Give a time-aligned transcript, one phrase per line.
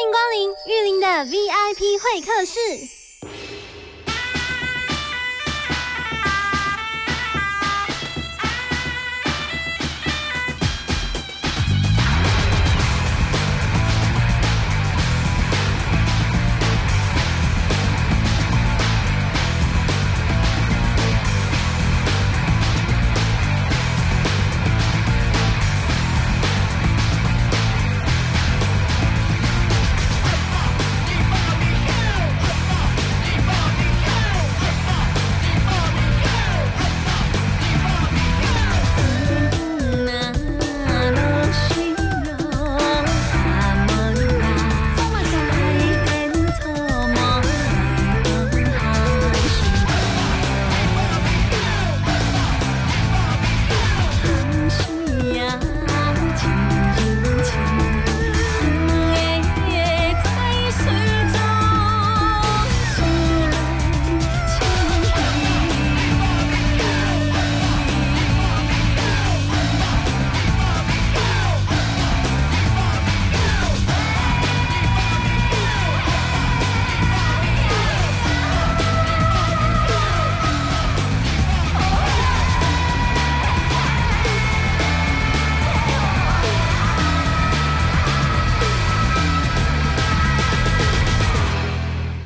[0.00, 2.99] 欢迎光临玉林的 VIP 会客室。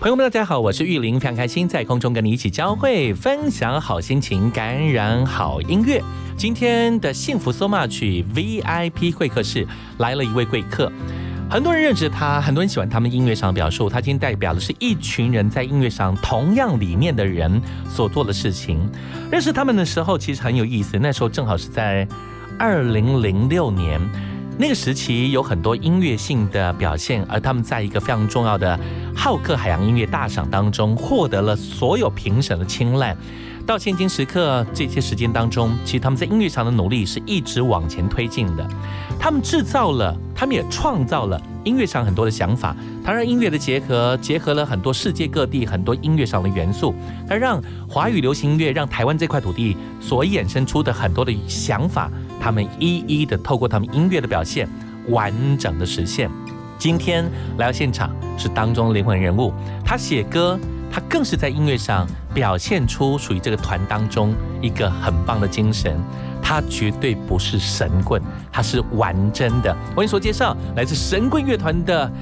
[0.04, 5.98] 朋友们，大家好，我是玉林，非常开心在空中跟你一起交汇，分享好心情，感染好音乐。
[6.36, 10.92] 今天的幸福 so much VIP 会客室来了一位贵客，
[11.48, 13.88] 很多人认识他，很多人喜欢他们音乐上的表述。
[13.88, 17.58] 他今天代表的是一群人在音乐上同样理念的人
[17.88, 18.78] 所做的事情。
[19.32, 22.06] 认识他们的时候其实很有意思，那时候正好是在
[22.58, 23.98] 二零零六年。
[24.56, 28.78] 那个时期有很多音乐性的表现，而他们在一个非常重要的
[29.14, 33.16] 浩克海洋音乐大赏当中获得了所有评审的青睐。
[33.66, 38.68] 到现今时刻这些时间当中，其实他们在音乐上的努力是一直往前推进的。
[39.18, 42.76] 他们制造了，他们也创造了音乐上很多的想法。
[43.02, 46.94] 他让音乐的结合结合了很多世界各地很多音乐上的元素，
[47.26, 52.10] 他让华语流行音乐，让台湾这块土地所衍生出的很多的想法。
[52.44, 54.68] 他们一一的透过他们音乐的表现，
[55.08, 56.28] 完整的实现。
[56.76, 57.24] 今天
[57.56, 59.50] 来到现场是当中灵魂人物，
[59.82, 60.60] 他写歌，
[60.92, 65.98] 他更是在音乐上表现出属于这个团当中一个很棒的精神。
[66.42, 68.20] 他绝对不是神棍，
[68.52, 69.74] 他是玩真的。
[69.92, 72.12] 我跟你说，介绍来自神棍乐团的。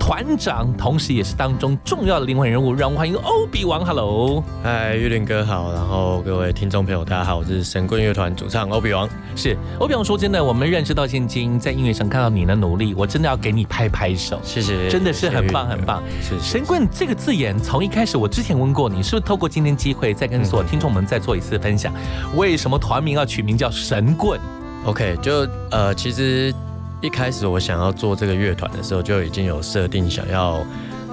[0.00, 3.84] 团长，同时也是当中重要的灵魂人物，让我们欢迎欧比王。
[3.84, 9.08] Hello，嗨，玉林哥好，然后各位听众朋友，大家好，我是神棍乐团主唱欧比王。
[9.36, 16.02] 是欧比王，说真的，我们认识到现今，在音乐上看到你的努力，我真的要给你拍拍手，谢谢，真的是很棒很棒。
[16.22, 21.92] 是神棍这个字眼，从一开始我之前问过你，是不是透过今天机会再跟所有听众们再做一次分享？
[22.34, 24.40] 为什么团名要取名叫神棍
[24.86, 26.52] ？OK，就呃，其实。
[27.00, 30.62] 一开始我想要做这个乐团的时候，就已经有设定想要，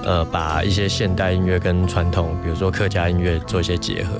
[0.03, 4.12] 呃，把一些现代音乐跟传统，比如说客家音乐做一些结合。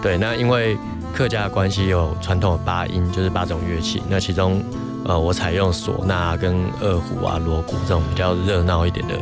[0.00, 0.76] 对，那因为
[1.12, 4.00] 客家的关系有传统的八音，就是八种乐器。
[4.08, 4.62] 那其中，
[5.04, 9.14] 呃，我采用唢呐跟二胡啊、锣鼓这种比较热闹一点的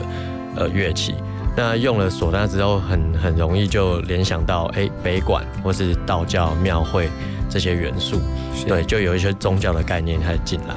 [0.56, 1.14] 呃乐器。
[1.56, 7.08] 那用了唢呐之后，很很容易就联想到，哎，北管或是道教庙会
[7.48, 8.20] 这些元素。
[8.66, 10.74] 对，就有一些宗教的概念开始进来。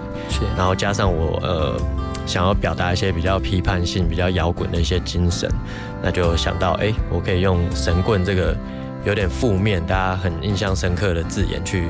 [0.57, 1.79] 然后加上我呃
[2.25, 5.49] 想要表达一些比较批判性、比较摇滚的一些精神，
[6.01, 8.55] 那就想到哎，我可以用神棍这个
[9.05, 11.85] 有点负面、大家很印象深刻的字眼去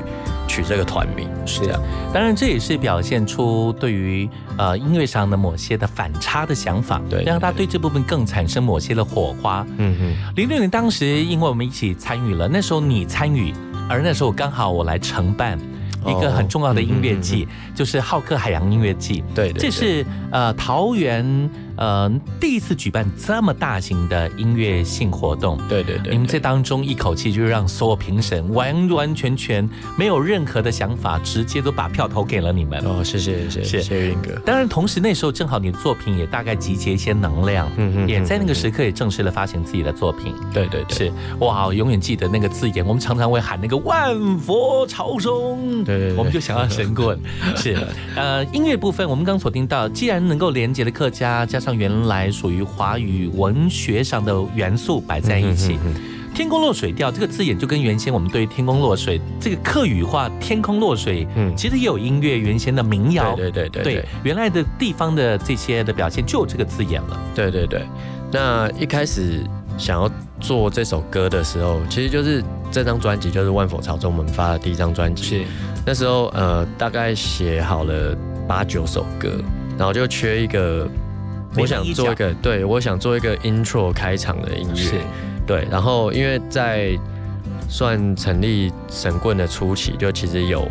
[0.48, 1.80] 取这个团名，是这样。
[2.14, 9.66] 当然，这也是表现出对于呃音乐上的某些的反差的想法，对，让他对这部分更产生某些的火花。
[9.76, 13.52] 嗯哼，零六年当时因为我们一起参与了，那时候你参与，
[13.90, 15.58] 而那时候刚好我来承办。
[16.06, 19.22] 一个很重要的音乐季，就是浩克海洋音乐季。
[19.34, 20.02] 对，这是
[20.32, 21.22] 呃桃园
[21.80, 29.66] 呃，第一次举办这么大型的音乐性活动，对对对，你们这当中一口气就让所有评审完完全全
[29.96, 32.78] 没有任何的想法，直接都把票投给了你们。
[32.84, 34.38] 哦，谢谢谢谢谢谢云哥。
[34.44, 40.34] 当然，同时那时候正好你的作品也大概集结一些能量，嗯嗯，也在那个时刻也正式的发行自己的作品。
[40.52, 47.18] 对对对，是哇，永远记得那个字眼，我们常常会喊那个万佛朝宗，对对，我们就想要神棍。
[47.56, 47.74] 是
[48.14, 55.78] 呃，音乐部分我们刚锁定到，既然能够连接的客家，加上原来属于华语文学上的元素摆在一起
[56.34, 67.20] ，“天空落水调”这个字眼就跟原先我们对“天空落水”这个客语化“天空落水”，嗯，其实也有音乐原先的民谣，对对对对，原来的地方的这些的表现就有这个字眼了。
[67.34, 67.82] 对对对，
[68.32, 69.40] 那一开始
[69.76, 70.08] 想要
[70.38, 75.44] 做这首歌的时候，其实就是这张专辑就是万佛朝宗我们发的第一张专辑，是。
[75.84, 78.16] 那时候呃大概写好了
[78.46, 79.32] 八九首歌，
[79.76, 80.88] 然后就缺一个。
[81.56, 85.00] 我想做一个，对我想做一个 intro 开场的音乐，
[85.46, 86.96] 对，然后因为在
[87.68, 90.66] 算成立神棍的初期，就其实有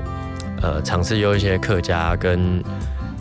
[0.61, 2.63] 呃尝试用一些客家跟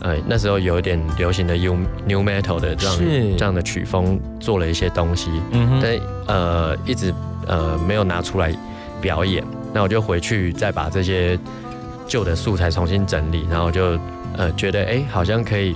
[0.01, 1.75] 呃那时候有一点流行的 new
[2.07, 2.97] new metal 的这样
[3.37, 7.13] 这样的曲风做了一些东西，嗯但呃一直
[7.45, 8.55] 呃没有拿出来
[9.01, 11.37] 表演，那我就回去再把这些
[12.07, 13.99] 旧的素材重新整理，然后就
[14.37, 15.75] 呃觉得哎好像可以。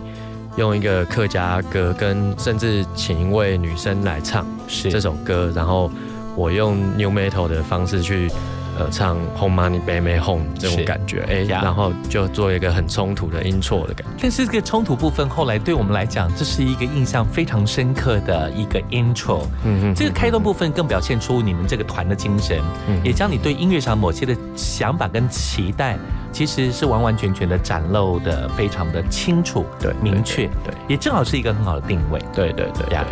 [0.55, 5.91] 用一个客家歌，跟甚至请一位女生来唱这首歌，然后
[6.35, 8.29] 我用 new metal 的方式去
[8.77, 14.13] 呃唱 home money baby home 这种感觉，哎，然后就做一个很冲突的 intro 的感觉。
[14.21, 19.41] 但是这个冲突部分后来对我们来讲，这是一个印象非常深刻的一个 intro。
[19.63, 22.59] 嗯嗯，这个开端部分更表现出你们这个团的精神，
[23.03, 25.97] 也将你对音乐上某些的想法跟期待。
[26.31, 33.05] 其实是完完全全的展露的非常的清楚，对，明确，对，也正好是一个很好的定位，对对对呀。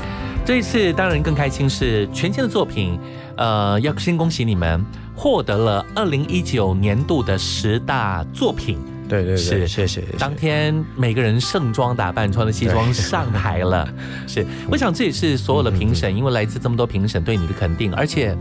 [0.43, 2.99] 这一次当然更开心是全新的作品，
[3.37, 4.83] 呃，要先恭喜你们
[5.21, 10.01] 获得了二零一九年度的十大作品，对对是，谢谢。
[10.17, 13.87] 当天每个人盛装打扮，穿着西装 上台了，
[14.27, 18.35] 是，我想这也是所有的评审，因为来自这么多评审对你的肯定，而且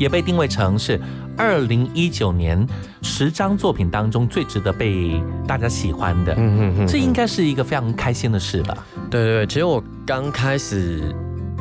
[0.00, 1.00] 也被定位成是。
[1.38, 2.66] 二零一九年
[3.02, 8.74] 十张作品当中最值得被大家喜欢的，嗯嗯嗯，这应该是一个非常开心的事吧？
[9.10, 11.14] 对对对，其实我刚开始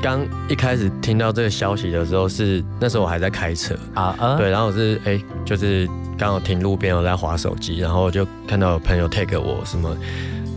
[0.06, 3.76] 刚一开始听到这个消息的时候，是那时候我还在开车。
[3.96, 9.98] 啊啊，对，然后我是哎，就是刚好停路边，我在划手机，然后就看到有朋友 take 我什么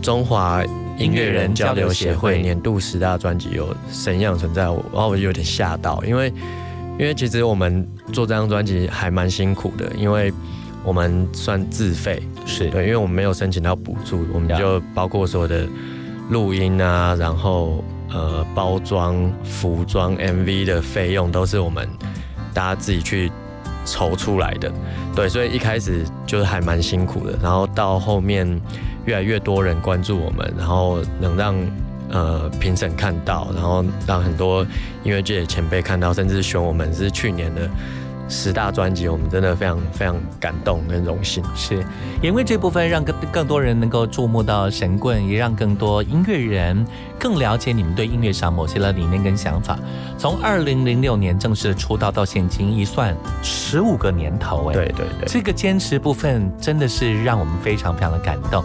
[0.03, 0.63] 中华
[0.99, 6.31] 音乐人交流协会年度十大专辑有神样存在，我然后我就有点吓到，因为。
[6.99, 10.33] 因为其实我们做这张专辑还蛮辛苦的，因为
[10.83, 12.69] 我们算自费，是。
[12.69, 15.65] 对，因为我们没有申请到补助，我们就包括所有的
[16.29, 17.81] 录音啊，然后
[18.11, 21.87] 呃包装、服装、MV 的费用都是我们
[22.53, 23.31] 大家自己去
[23.85, 24.71] 筹出来的，
[25.15, 28.47] 对，所以一开始就是还蛮辛苦的，然后到后面
[29.05, 31.55] 越来越多人关注我们，然后能让。
[32.11, 34.63] 呃，评审看到，然后让很多
[35.03, 37.69] 音乐界的前辈看到，甚至选我们是去年的
[38.29, 41.43] 十大专辑，我们真的非常非常感动跟荣幸。
[41.55, 41.83] 是，
[42.21, 46.85] 因为这部分让更更多人能够注目到神棍，也让更多音乐人
[47.17, 49.77] 更了解你们对音乐上某些的理念跟想法。
[50.17, 58.63] 从二零零六年正式出道到现今，一算十五个年头，哎，对对对，这个坚持部分真的是让我们非常非常的感动。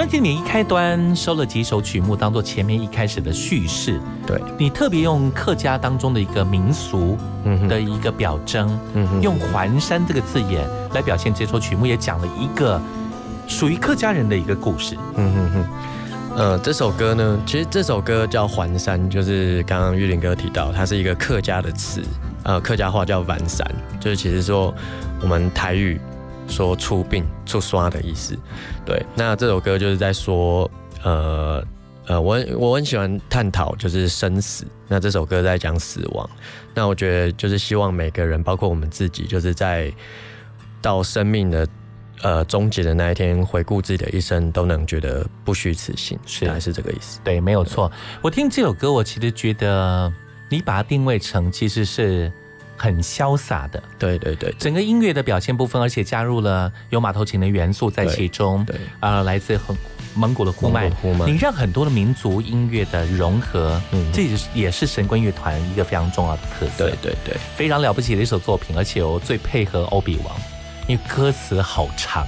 [0.00, 7.18] 专辑里一开端收了几首曲目当做前面一开始的叙事，对你特别用客家当中的一个民俗
[7.68, 8.66] 的一个表征，
[9.20, 12.80] 用环山这个字眼来表现这首曲目，也讲了一个
[13.46, 14.96] 属于客家人的一个故事。
[15.16, 15.64] 嗯哼哼，
[16.34, 22.02] 呃，这首歌呢，其实这首歌叫环山，就是刚刚玉林哥提到，它是一个客家的词，
[22.44, 24.74] 呃，客家话叫完山，就是其实说
[25.20, 26.00] 我们台语。
[26.50, 28.36] 说出殡出刷的意思，
[28.84, 29.00] 对。
[29.14, 30.68] 那这首歌就是在说，
[31.04, 31.64] 呃
[32.06, 34.66] 呃，我我很喜欢探讨就是生死。
[34.88, 36.28] 那这首歌在讲死亡。
[36.74, 39.92] 那我觉得就是希望每个人，包括我们自己，就是在
[40.82, 41.68] 到生命的
[42.22, 47.20] 呃终结的那一天，回顾自己的一生，都能觉得不虚此行，是还是这个意思？
[47.22, 47.90] 对，没有错。
[48.20, 50.12] 我听这首歌，我其实觉得
[50.50, 52.32] 你把它定位成其实是。
[52.80, 59.76] 很潇洒的，对对对，整个音乐的表现部分，而且加入了有马头琴的元素在其中，对啊，来自很
[60.14, 60.90] 蒙古的呼麦，
[61.26, 70.34] 你让很多的民族音乐的融合，嗯，这也是也是神棍乐团一个非常重要的特色，对对对，非常了不起的一首作品，而且我最配合欧比王，
[70.88, 72.26] 因为歌词好长，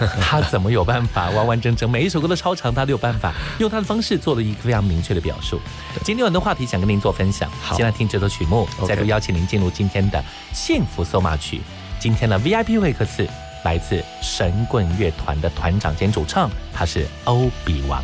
[0.20, 5.60] 他怎么有办法完完整整每一首歌都超长，他都有办法用他的方式做了一个非常明确的表述。
[6.02, 10.22] 今天有很多话题想跟您做分享，好先来听这首曲目，再度邀请您进入今天的
[10.52, 11.60] 幸福搜马曲。
[11.98, 13.28] 今天的 VIP 会客室
[13.64, 18.02] 来自神棍乐团的团长兼主唱，他是欧比王。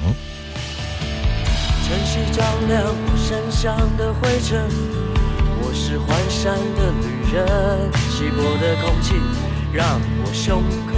[1.85, 4.69] 城市照亮我身上的灰尘，
[5.63, 9.15] 我是环山的旅人，稀薄的空气
[9.73, 10.95] 让我胸口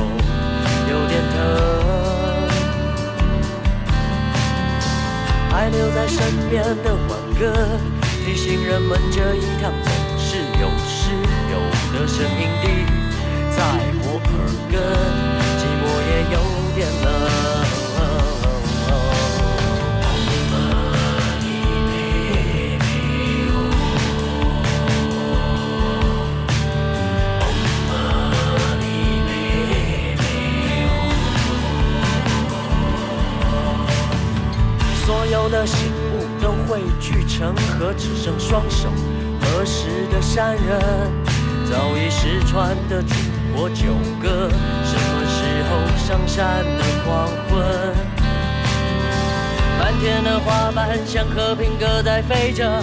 [0.90, 1.38] 有点疼。
[5.50, 6.18] 还留在身
[6.50, 7.52] 边的挽歌，
[8.24, 11.12] 提醒人们这一趟总是有失
[11.52, 11.54] 有
[11.92, 12.86] 得，声音低语
[13.56, 13.58] 在
[14.02, 14.30] 我耳
[14.70, 14.74] 根，
[15.58, 16.36] 寂寞也有
[16.74, 17.08] 点冷。
[35.10, 35.76] 所有的醒
[36.12, 38.88] 悟都汇聚成河，只剩双手
[39.40, 40.80] 合十的山人，
[41.68, 43.14] 早已失传的祖
[43.52, 43.86] 国九
[44.22, 44.48] 歌，
[44.84, 47.92] 什么时候上山的黄昏？
[49.80, 52.80] 漫天的花瓣像和平鸽在飞着，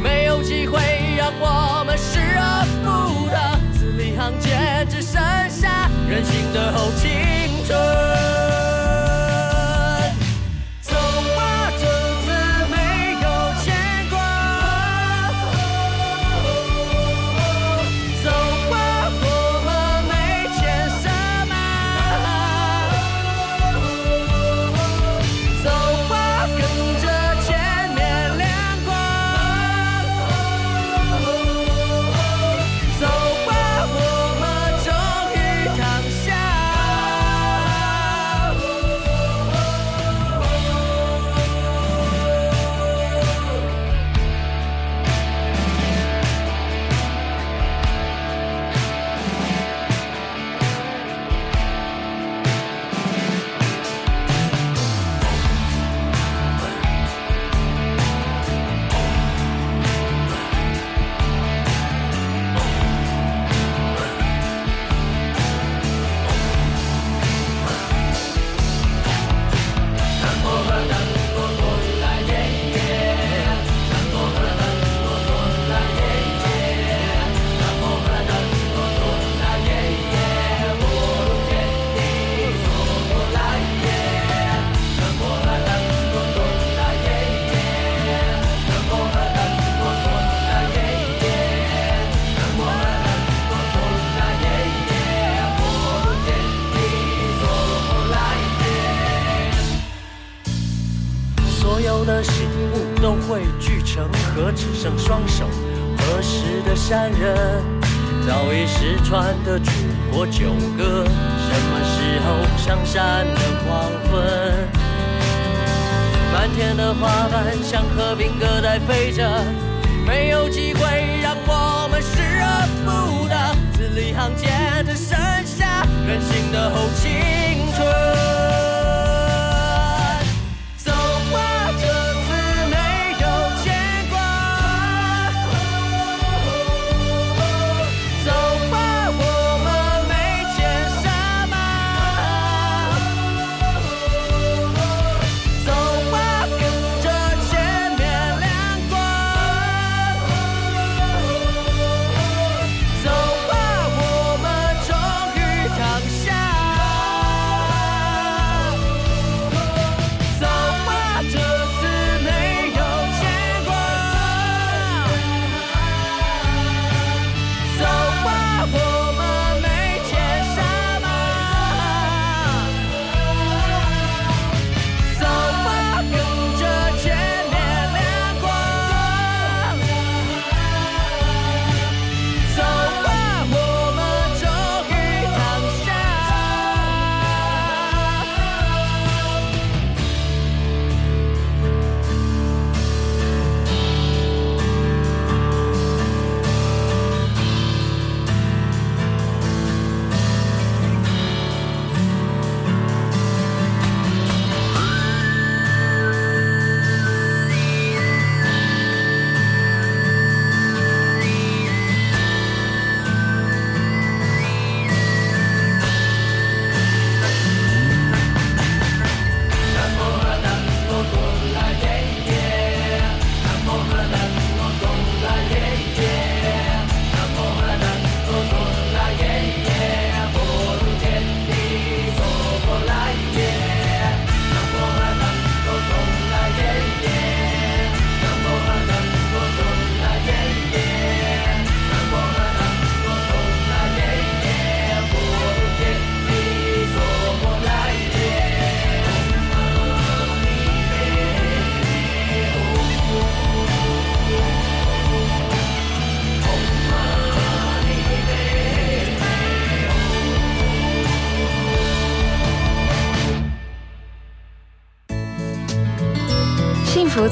[0.00, 0.78] 没有机会
[1.18, 3.36] 让我们失而复得，
[3.76, 5.20] 字里行间只剩
[5.50, 7.10] 下任性的后青
[7.66, 8.65] 春。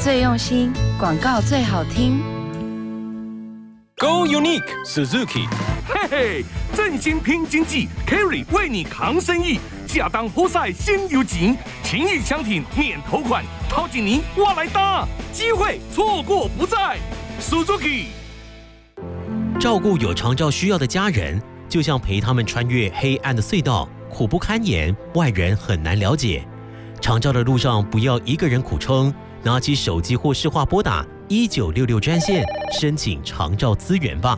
[0.05, 2.21] 最用心，广告最好听。
[3.97, 5.47] Go Unique Suzuki，
[5.87, 6.45] 嘿嘿，
[6.75, 9.59] 振兴拼经济，Carry 为你扛生意，
[9.95, 16.99] 亚当活塞先有情，情谊相挺免头款，掏紧您我来搭，机会错过不再
[17.41, 18.03] ，Suzuki。
[19.59, 26.45] 照顾有长照需要的家人，就像陪他们穿越黑暗的隧道，苦不堪言，外人很难了解。
[27.01, 29.11] 长照的路上，不要一个人苦撑，
[29.45, 32.43] 拿起手机或视话拨打一九六六专线，
[32.81, 34.35] 申请长照资源吧。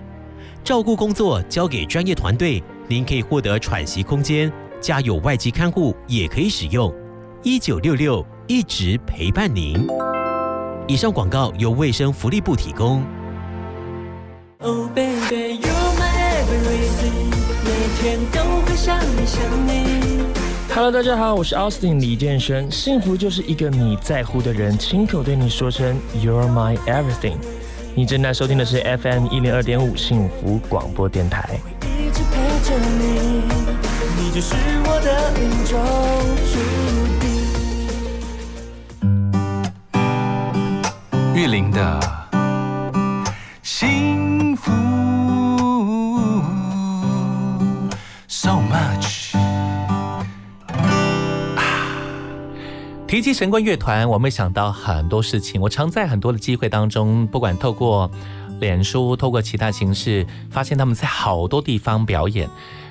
[0.66, 6.94] 照顾工作交给专业团队，您可以获得喘息空间，家有外籍看护也可以使用。
[7.42, 9.88] 一九六六一直陪伴您。
[10.90, 13.02] 以上广告由卫生福利部提供。
[14.60, 16.12] Oh baby, you're my
[16.44, 17.32] everything，
[17.64, 17.72] 每
[18.02, 20.47] 天都会想你想你。
[20.74, 22.72] Hello，大家好，我是 Austin 李健身。
[22.72, 27.38] 幸福就是一个你在乎的人亲口对你说声 You're my everything。
[27.96, 31.60] 你正在收听的是 FM 一零二点五幸福广播电台。
[31.82, 33.42] 一直陪着你，
[34.22, 34.54] 你就是
[34.86, 35.80] 我的命中
[36.54, 36.60] 注
[37.20, 37.28] 定。
[41.34, 42.00] 玉林的
[43.64, 44.07] 幸
[53.08, 55.62] 提及神棍乐团，我们想到很多事情。
[55.62, 58.12] 我常在很多的机会当中，不管透过
[58.60, 62.50] 脸书，透过其他形式，发现他们在好多地方表演，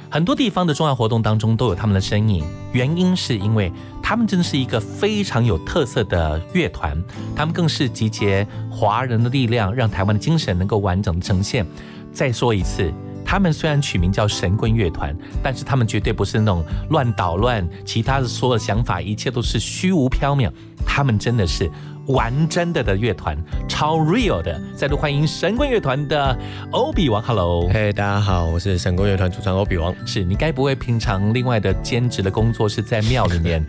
[0.08, 2.42] 很多地方的重要活动当中都有他们的身影。
[2.72, 3.70] 原因是因为
[4.02, 6.96] 他们真的是一个非常有特色的乐团，
[7.34, 11.66] 他们更是集结华人的力量，让台湾的精神能够完整的呈现。
[12.10, 12.90] 再说一次。
[13.26, 20.50] 他们虽然取名叫神棍乐团，但是他们绝对不是那种乱捣乱，其他的所有想法，一切都是虚无缥缈。
[20.86, 21.68] 他们真的是
[22.06, 23.36] 玩真的的乐团，
[23.68, 24.60] 超 real 的。
[24.74, 26.36] 再度欢迎神棍乐团的
[26.70, 29.94] 欧比王，Hello，嘿大家好，我是神棍乐团主唱欧比王。
[30.06, 33.64] 是你该不会平常另外的兼职的工作是在庙里面？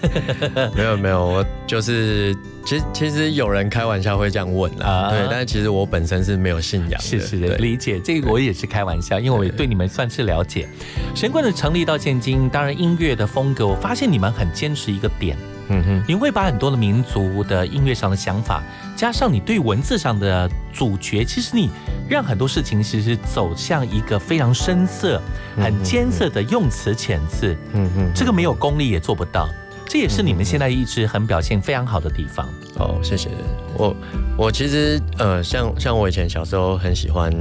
[0.74, 10.66] 没有没有，我就是其实其实有人开玩笑会这样问啦，啊对，但是其实我本身是没有信仰的，是是的，理解这个我也是开玩笑，因为我也对你们算是了解。
[11.14, 15.36] 神棍的成立到现今，当然音乐的风格，我发现你们很坚持一个点，
[15.68, 18.62] 嗯哼，你会把很多的民族的音乐上的想法，
[18.96, 21.70] 加上你对文字上的主角，其实你
[22.08, 25.20] 让很多事情其实走向一个非常深色、
[25.56, 29.48] 很艰涩的用词遣字，嗯哼，这个没有功力也做不到。
[29.90, 32.46] 这也是你们现在一直很表现非常好的地方。
[32.76, 33.30] 哦，谢谢
[33.74, 33.96] 我
[34.36, 37.32] 我其实呃，像像我以前小时候很喜欢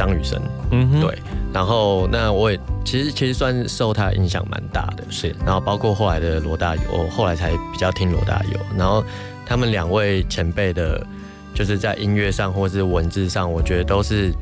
[0.00, 1.18] 张雨生，嗯哼，对，
[1.52, 5.36] 然后那我也其实其实算受他影响蛮大的，是。
[5.44, 9.04] 然后包括后来的罗大佑，我后来才比较听罗大佑，然后
[9.44, 11.06] 他们两位前辈的，
[11.54, 14.32] 就是在音乐上或是文字上，我觉得都是。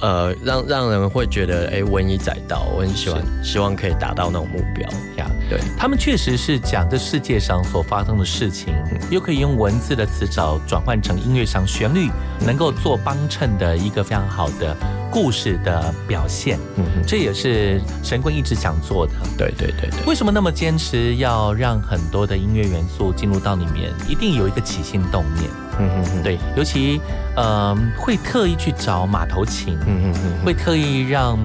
[0.00, 4.88] 呃，让让人会觉得，哎、文以载道，我很喜欢，希望可以达到那种目标。
[5.16, 5.30] 呀。
[5.48, 8.74] 对，他们确实是讲这世界上所发生的事情，
[9.10, 12.10] 又可以用文字的词藻转换成音乐上旋律，
[12.44, 14.76] 能够做帮衬的一个非常好的
[15.10, 16.58] 故事的表现。
[16.76, 19.12] 嗯哼，这也是神棍一直想做的。
[19.36, 23.92] 对对对对，为什么那么坚持要让很多的音乐元素进入到里面？
[24.08, 25.50] 一定有一个起心动念。
[25.78, 27.00] 嗯哼哼，对，尤其
[27.36, 31.38] 呃会特意去找马头琴，嗯嗯嗯，会特意让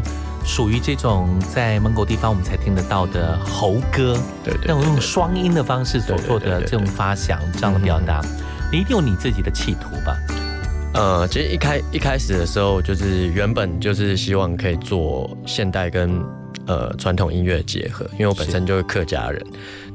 [0.46, 8.22] 属于这种在蒙古地方我们才听得到的猴歌，对对，那种用双音的方式所做的这种发响，这样的表达，
[8.72, 10.18] 你一定有你自己的企图吧？
[10.94, 16.22] 呃，其实一开一开始的时候，就是原本就是希望可以做现代跟
[16.68, 19.42] 呃传统音乐结合，因为我本身就是客家人，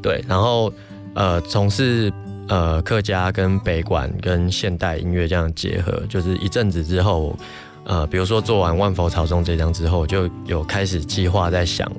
[0.02, 0.72] 对，然后
[1.14, 2.10] 呃从事
[2.48, 7.36] 呃客家跟北管跟现代音乐这样结合，就是一阵子之后，
[7.84, 11.90] 呃，比如说做完《万佛朝宗》这张之后，就有开始计划在想，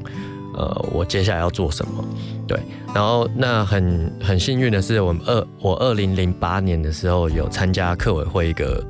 [0.57, 2.03] 呃，我接下来要做什么。
[2.47, 2.59] 对，
[2.93, 8.83] 然后那很很幸运的是，我们二我二零零八年的时候有参加客委会一个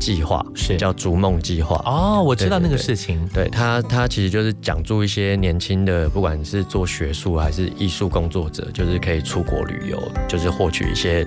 [0.00, 1.80] 计划，是叫逐梦计划。
[1.84, 11.26] 哦，我知道那个事情，对他，他其实就是讲助一些年轻的，不管是做学术还是艺术工作者，就是可以出国旅游，就是获取一些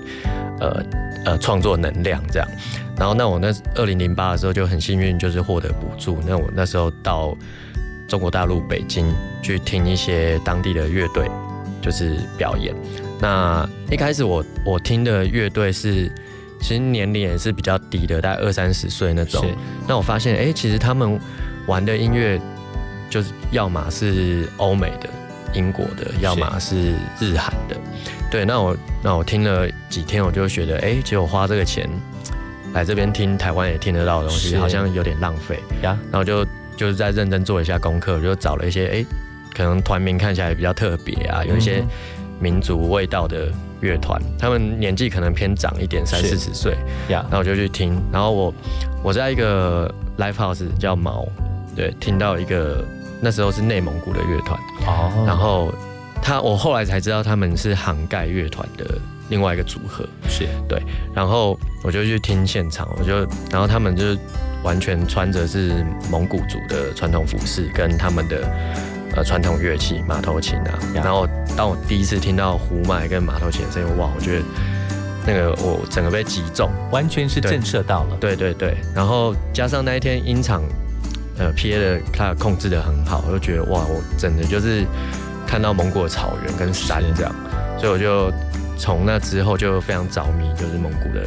[0.60, 0.84] 呃
[1.26, 2.48] 呃创作能量这样。
[2.98, 6.18] 然后那我那二零零八的时候就很幸运，就是获得补助。
[6.28, 7.38] 那我那时候到
[8.08, 11.30] 中国大陆北京去听一些当地的乐队，
[11.82, 12.74] 就是表演。
[13.20, 16.12] 那一开始我我听的乐队是，
[16.62, 19.46] 其实年龄也是比较低的，大概二三十岁那种。
[19.88, 21.20] 那我发现，哎、其实他们
[21.68, 22.40] 玩的音乐，
[23.10, 25.10] 就是要么是欧美的、
[25.54, 27.76] 英国的，要么是日韩的。
[28.32, 31.90] 对，那我那我听了几天，我就觉得，哎，结果花这个钱
[32.74, 35.60] 来这边听台湾也听得到的东西，好像有点浪费。
[35.82, 36.46] 呀，然后就
[36.78, 39.06] 就是在认真做一下功课，就找了一些，哎，
[39.54, 41.88] 可能团名看起来比较特别啊，有一些嗯
[42.40, 46.74] 民族味道的乐团，他们年纪可能偏长一点，三四十岁。
[47.10, 48.54] 呀然，后我就去听，然后我
[49.04, 51.28] 我在一个 live house 叫毛，
[51.76, 52.86] 对，听到一个
[53.20, 55.74] 那时候是内蒙古的乐团，哦，然后
[56.22, 58.86] 他我后来才知道他们是杭盖乐团的
[59.30, 60.48] 另外一个组合，是。
[60.70, 60.80] 对
[61.16, 64.18] 然后我就去听现场，我就然后他们就是
[64.64, 68.50] 完全穿着是蒙古族的传统服饰跟他们的
[69.16, 74.46] 呃传统乐器马头琴啊，呀然后当我第一次听到胡麦跟马头琴的声音，哇，我觉得
[75.26, 76.70] 那个我整个被击中。
[76.92, 78.18] 完全是震慑到了。
[78.20, 80.64] 对对对，然后加上那一天音场，
[81.38, 84.86] 呃，PA 的他控制的很好，我就觉得哇，我真的就是
[85.46, 87.36] 看到蒙古的草原跟山这样，
[87.78, 88.32] 所以我就
[88.78, 91.26] 从那之后就非常着迷，就是蒙古的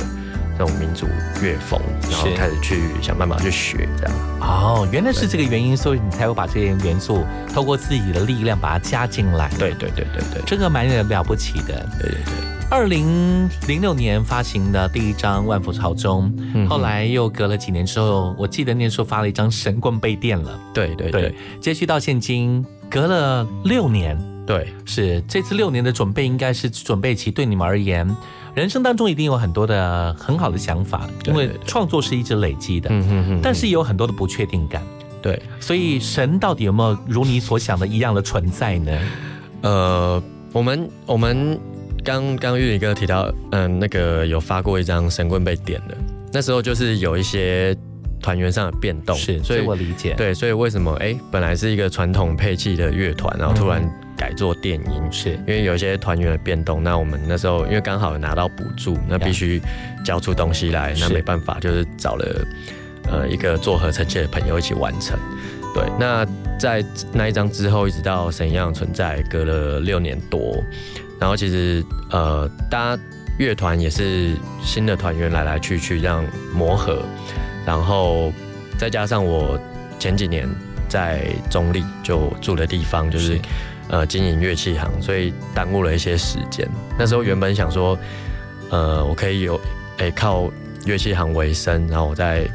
[0.61, 1.07] 这种民族
[1.40, 4.14] 乐风，然后开始去想办法去学这样。
[4.42, 9.49] 哦，原来是这个原因，所以你才会把这些元素透过自己的力量把它加进来。
[9.59, 10.42] 对对对对对。
[10.44, 11.88] 这个蛮了不起的。
[11.99, 21.23] 对对对，二零零六年发行的第一张《万福朝宗》，嗯后来又隔了几年之后，我记得那时候发了一张《神棍被电了》，对对对。
[21.23, 24.14] 对，接续到现今隔了六年，
[24.46, 24.75] 对。
[24.85, 28.07] 是这次六年的准备，应该是准备期对你们而言，
[28.55, 34.83] 人生当中一定有很多的很好的想法，因为创作是一直累积的，嗯嗯嗯，但是也有很多的不确定感。
[35.23, 38.99] 对，所以神到底有没有如你所想的一样的存在呢？
[39.61, 41.61] 呃，我们我们
[42.03, 45.97] 刚刚玉林哥提到，嗯、那个有发过一张神棍被点的，
[46.33, 47.77] 那时候就是有一些
[48.23, 59.59] 团员上的变动，是，所以我理解。，对，所以为什么哎、本来是一个传统配器的乐团，然后突然嗯改做电音，是因为有一些团员的变动，那我们那时候因为刚好有拿到补助，那必须
[60.04, 62.46] 交出东西来，那没办法，就是找了
[63.11, 65.18] 呃一个做合成器的朋友一起完成。
[65.72, 66.26] 对，那
[66.59, 70.62] 在那一张之后，一直到神一样的存在，隔了六年多，
[71.18, 73.02] 然后其实呃，大家
[73.38, 76.22] 乐团也是新的团员来来去去这样
[76.54, 77.02] 磨合，
[77.64, 78.30] 然后
[78.76, 79.59] 再加上我
[79.98, 80.46] 前几年
[80.88, 83.38] 在中立就住的地方就是
[83.90, 86.66] 呃经营乐器行，所以耽误了一些时间。
[86.98, 87.98] 那时候原本想说，
[88.70, 89.61] 呃，我可以有
[89.98, 90.50] 诶、靠
[90.87, 92.48] 乐器行为生，然后我在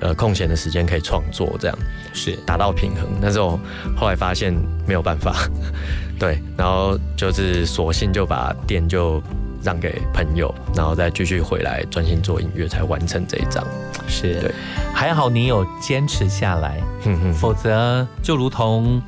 [0.00, 1.78] 呃空闲的时间可以创作，这样
[2.14, 3.18] 是达到平衡。
[3.20, 3.58] 但是我
[3.96, 4.54] 后来发现
[4.86, 5.48] 没有办法，
[6.18, 9.22] 对，然后就是索性就把店就
[9.62, 13.64] 让给朋友，然后再继续回来专心做音乐，才完成这一张。
[14.08, 14.54] 是对，
[14.94, 16.80] 还好你有坚持下来，
[17.34, 19.00] 否则就如同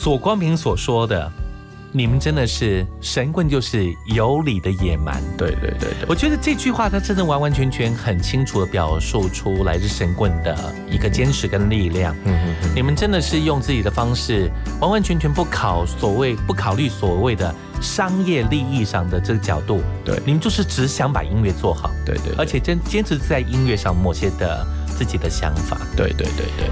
[0.00, 1.30] 左光平所说的，
[1.92, 5.22] 你们真的是神棍，就是有理的野蛮。
[5.36, 10.56] 对对对对，我觉得这句话，他真的完完全全很清楚的表述出来自神棍的
[10.90, 12.16] 一个坚持跟力量。
[12.24, 20.18] 嗯哼哼，你们真的是用自己的方式，完完全全不考所谓不考虑所谓的商业利益上的这个角度，对。
[20.24, 24.66] 你们就是只想把音乐做好，对对，而且坚坚持在音乐上某些的
[25.00, 25.78] 自己的想法。
[25.96, 26.68] 对对对对，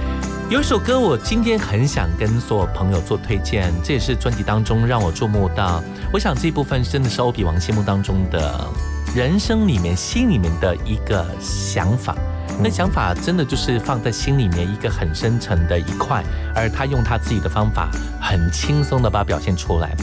[0.51, 5.83] 有一首歌，我今天很想跟所有朋友做推荐，这也是专辑当中让我注目到。
[6.13, 8.69] 我想这一部分真的是欧比王心目当中的
[9.17, 12.15] 人生里面、心里面的一个想法。
[12.63, 16.23] 那想法真的就是放在心里面一个很深沉的一块，
[16.55, 17.89] 而他用他自己的方法，
[18.21, 19.97] 很轻松的把它表现出来。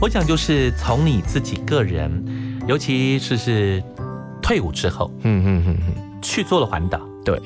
[0.00, 2.08] 我想就是从你自己个人，
[2.68, 3.82] 尤其是是
[4.40, 7.40] 退伍之后嗯哼哼哼，去做了环岛，对。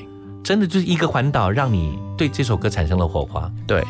[0.47, 3.51] 真的就是一个环岛，让你对这首歌产生了火花。
[3.67, 3.83] 对，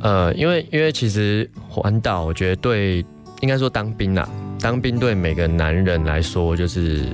[0.00, 3.04] 呃，因为因为其实环岛，我觉得对，
[3.42, 4.26] 应该说当兵啊，
[4.58, 7.04] 当兵对每个男人来说，就是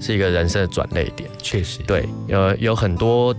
[0.00, 1.28] 是一个人生的转捩点。
[1.38, 3.34] 确实，对，有有很多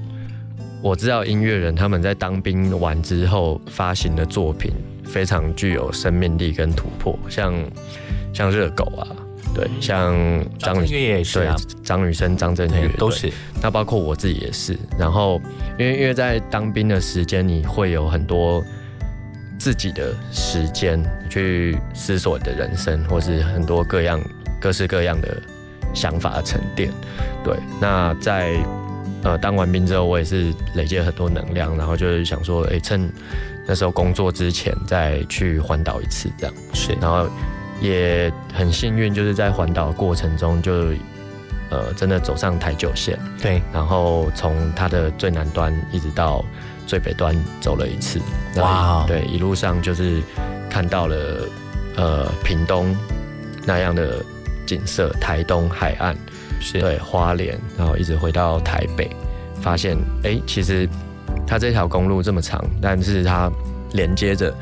[0.81, 4.69] 我知道音乐人他们在当兵完之后发行的作品，
[5.05, 7.53] 非常具有生命力跟突破，像
[8.33, 9.07] 像热狗啊，
[9.53, 10.13] 对，像
[10.59, 14.77] 张震张雨对岳也是啊，张雨生、张震岳，都是那包括我自己也是。
[14.97, 15.41] 然后，
[15.77, 18.63] 因为因为在当兵的时间，你会有很多
[19.59, 24.19] 自己的时间去思索你的人生，或是很多各样
[24.59, 25.41] 各式各样的
[25.93, 26.91] 想法的沉淀。
[27.43, 28.55] 对，那在
[29.23, 33.07] 呃当完兵之后，我也是累积了很多能量，然后就是想说，哎、趁
[33.67, 36.55] 那时候工作之前再去环岛一次，这样。
[36.73, 37.29] 是，然后
[37.83, 40.71] 也很幸运，就是在环岛的过程中就，
[41.69, 46.43] 呃真的走上台九线，对，然后从它的最南端一直到
[46.87, 48.21] 最北端走了一次。
[48.55, 49.05] 哇哦。
[49.05, 50.23] 对，一路上就是
[50.69, 51.45] 看到了
[51.97, 52.95] 呃屏东
[53.65, 54.23] 那样的
[54.65, 56.15] 景色，台东海岸，
[56.61, 56.79] 是。
[56.79, 59.13] 对花莲，然后一直回到台北，
[59.61, 60.87] 发现哎，其实
[61.45, 63.51] 它这条公路这么长，但是它
[63.91, 64.55] 连接着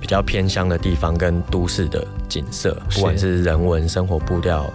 [0.00, 4.72] 比较偏乡的地方跟都市的景色，不管是人文生活步调，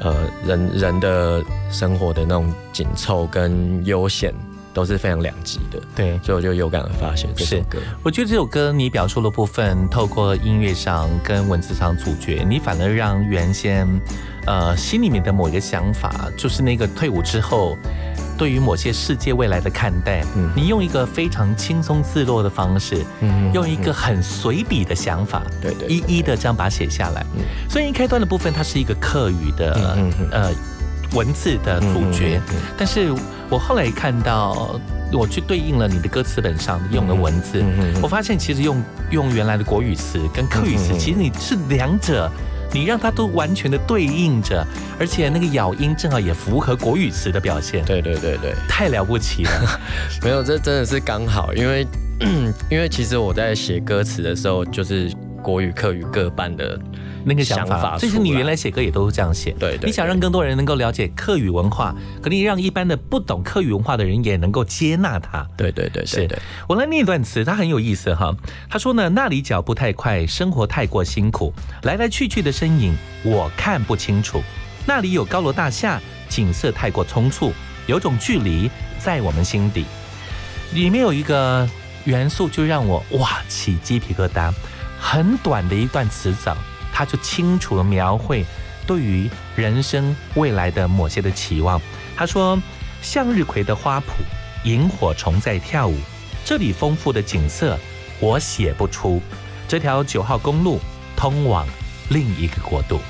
[0.00, 0.14] 呃，
[0.46, 4.34] 人人的生活的那种紧凑跟悠闲。
[4.74, 7.78] 都是非常两极的，对，所以我就有感而发写这首歌。
[8.02, 13.86] 我觉得这首歌你表述的部分，透过音乐上跟文字上主角，你反而让原先
[14.46, 17.76] 呃心里面的某一个想法，就是那个退伍之后
[18.36, 27.24] 对于某些世界未来的看待，嗯，你用一个非常轻松自若的方式，嗯，用一个很随笔的想法，对对，一一的这样把它写下来。
[27.68, 29.98] 所以一开端的部分，它是一个客语的，
[30.30, 30.52] 呃。
[31.14, 32.40] 文字的主角，
[32.74, 33.12] 但是
[33.50, 34.80] 我后来看到，
[35.12, 37.62] 我去对应了你的歌词本上用的文字，
[38.00, 42.32] 我发现其实用用原来的国语词跟客语词，其实你是两者，
[42.72, 44.66] 你让它都完全的对应着，
[44.98, 47.84] 而且那个咬音正好也符合国语词的表现。
[47.84, 49.80] 对对对对，太了不起了。
[50.22, 51.86] 没有，这真的是刚好，因为
[52.70, 56.78] 因为其实我在写歌词的时候，就是国语客语各半的。
[57.24, 59.52] 那个想法，就是你原来写歌也都是这样写。
[59.52, 65.46] 对，你想让更多人能够了解客语文化，可能让一般的不懂客语文化的人也能够接纳它。
[65.56, 66.36] 对对对，是的。
[66.68, 68.34] 我来念一段词，它很有意思哈。
[68.68, 74.42] 他说呢，那里脚步太快，生活太过辛苦，来来去去的身影我看不清楚。
[74.84, 77.52] 那里有高楼大厦，景色太过匆促，
[77.86, 79.84] 有种距离在我们心底。
[80.74, 81.68] 里面有一个
[82.02, 84.52] 元素，就让我哇起鸡皮疙瘩。
[85.02, 86.56] 很短的一段词藻。
[86.94, 88.44] 他就清楚的描绘
[88.86, 91.80] 对于人生未来的某些的期望。
[92.14, 92.58] 他说
[93.00, 94.02] ：“向日葵的花圃，
[94.64, 95.96] 萤火虫在跳舞，
[96.44, 97.78] 这里丰富的景色
[98.20, 99.22] 我写不出。
[99.66, 100.78] 这条九号公路
[101.16, 101.66] 通往
[102.10, 103.00] 另一个国度。”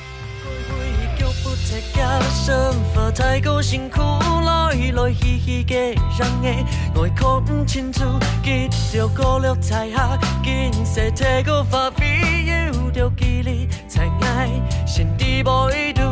[1.19, 8.05] 脚步踢甲，身发太过辛苦来来去去的人的外壳不清楚，
[8.43, 14.49] 记着过了彩霞，景色太过发飞，有着距离才爱，
[14.87, 16.03] 心底无一度。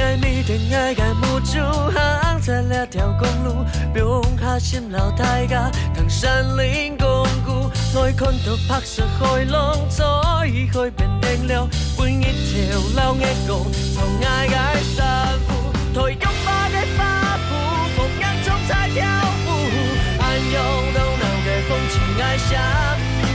[0.00, 1.58] 爱你的爱爱无助，
[1.92, 10.04] 行在两条公路，标下心老太家，唐山林公故，爱看到白色海浪，再
[10.48, 17.24] 去变定了，换一条老的路，从爱爱散步，台玉花的花。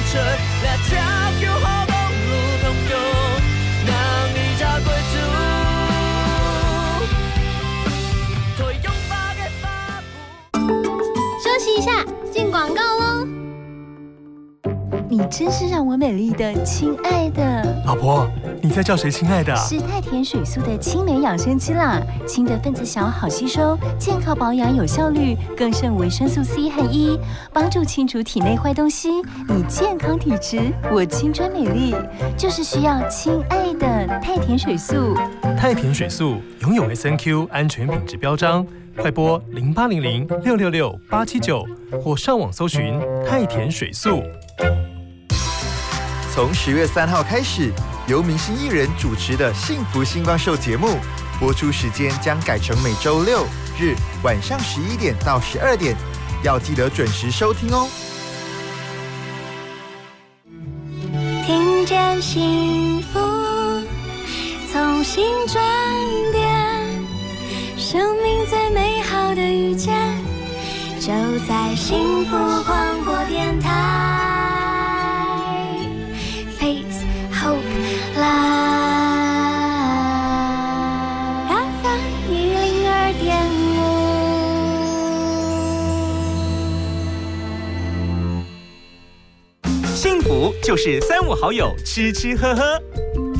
[0.09, 1.38] 休
[11.69, 13.27] 息一下，进广告喽。
[15.07, 18.27] 你真是让我美丽的亲爱的老婆。
[18.61, 19.09] 你在叫谁？
[19.09, 27.19] 亲爱的，是太田水素的青梅养生机啦，氢的分子小，好吸收，健康保养有效率，更胜维生素 C 和 E，
[27.53, 29.09] 帮助清除体内坏东西。
[29.47, 30.59] 你健康体质，
[30.91, 31.95] 我青春美丽，
[32.37, 35.15] 就是需要亲爱的太田水素。
[35.57, 38.65] 太田水素拥有 S N Q 安全品质标章，
[38.97, 41.65] 快拨零八零零六六六八七九
[42.03, 44.23] 或上网搜寻太田水素。
[46.33, 47.71] 从十月三号开始。
[48.07, 50.97] 由明星艺人主持的《幸福星光秀》节目
[51.39, 53.45] 播出时间将改成每周六
[53.79, 55.95] 日晚上十一点到十二点，
[56.43, 57.87] 要记得准时收听哦。
[61.45, 63.19] 听见幸福，
[64.71, 65.63] 从心转
[66.31, 66.49] 变，
[67.77, 68.18] 生
[71.47, 73.69] 在幸福广播电台
[76.57, 77.59] face hope
[78.15, 78.21] live
[81.47, 81.99] 八三
[82.29, 83.27] 一零二点
[89.85, 93.28] 五幸福就是三五好友吃吃喝喝。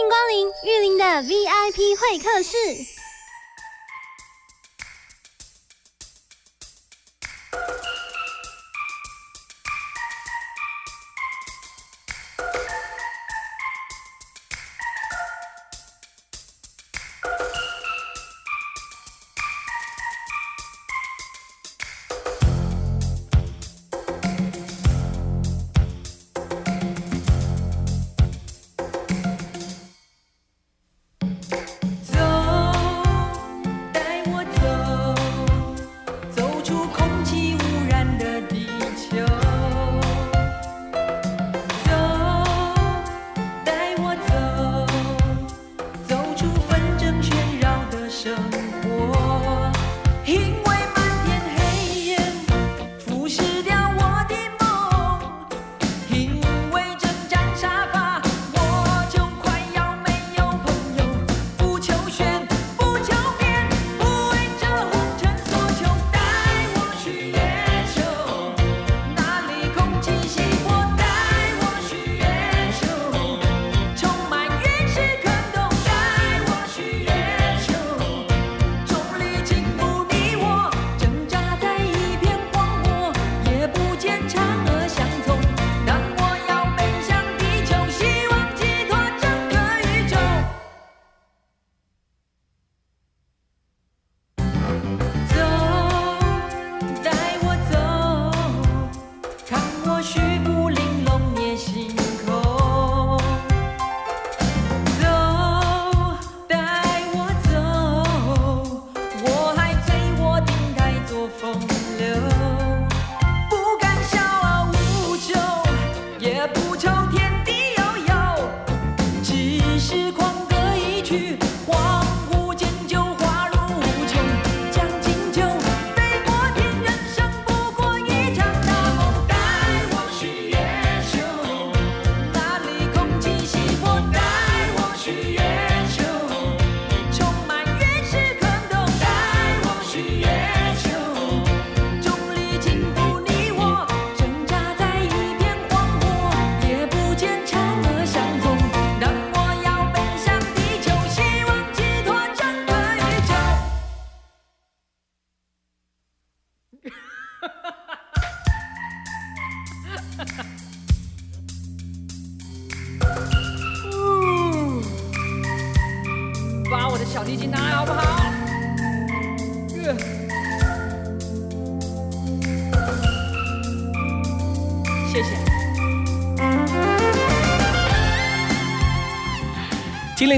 [0.00, 2.56] 欢迎光临玉林的 VIP 会客室。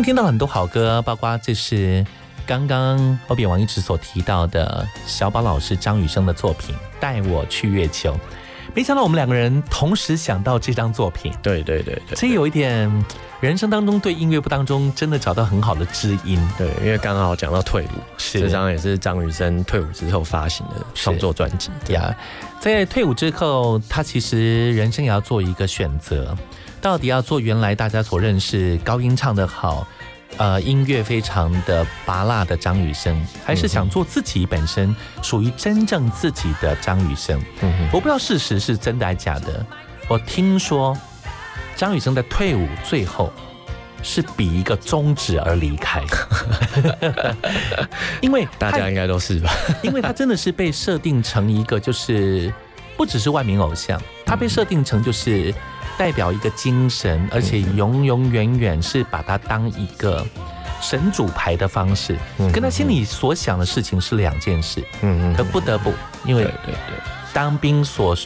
[0.02, 2.04] 天听到很多好歌，包括这是
[2.44, 8.12] 刚刚欧比王一直所提到的小宝老师张雨生的作品《带我去月球》。
[8.74, 12.90] 没想到我们两个人同时想到这张作品，对对对对，这有一点
[13.40, 16.40] 人生当中对音乐部当中真的找到很好的知音。
[16.58, 21.70] 对，因为刚好讲到退伍，是这张也是张雨生退伍之后发行的创作专辑。
[21.92, 22.12] 呀，
[22.60, 26.36] 在退伍之后，他其实人生也要做一个选择，
[26.82, 29.86] 到底要做原来大家所认识高音唱得好。
[30.38, 37.38] 呃，音乐非常的拔辣的张雨生，还是想做自己本身属于真正自己的张雨生。
[37.92, 39.64] 我不知道事实是真的还是假的。
[40.08, 40.96] 我听说
[41.76, 43.30] 张雨生的退伍最后
[44.02, 46.02] 是比一个终止而离开，
[48.22, 49.52] 因为大家应该都是吧？
[49.84, 52.50] 因为他真的是被设定成一个，就是
[52.96, 55.54] 不只是万名偶像，他被设定成就是。
[55.98, 60.26] 代表一个精神，而且永永远远是把它当一个
[60.80, 62.18] 神主牌的方式，
[62.52, 64.80] 跟他心里所想的事情是两件事。
[65.02, 65.92] 嗯嗯，可不得不，
[66.24, 66.74] 因为对对
[67.32, 68.16] 当兵所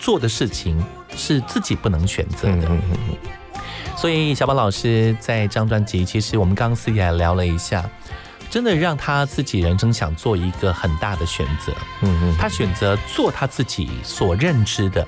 [0.00, 0.82] 做的事情
[1.14, 2.68] 是自己不能选择的。
[2.68, 3.16] 嗯嗯嗯。
[3.96, 7.84] 所以小宝老师在这张专辑，其实我们刚刚私下聊了一下，
[8.50, 11.72] 真的让他自己人生想做一个很大的选择。
[12.02, 15.06] 嗯嗯，他选择做他自己所认知的。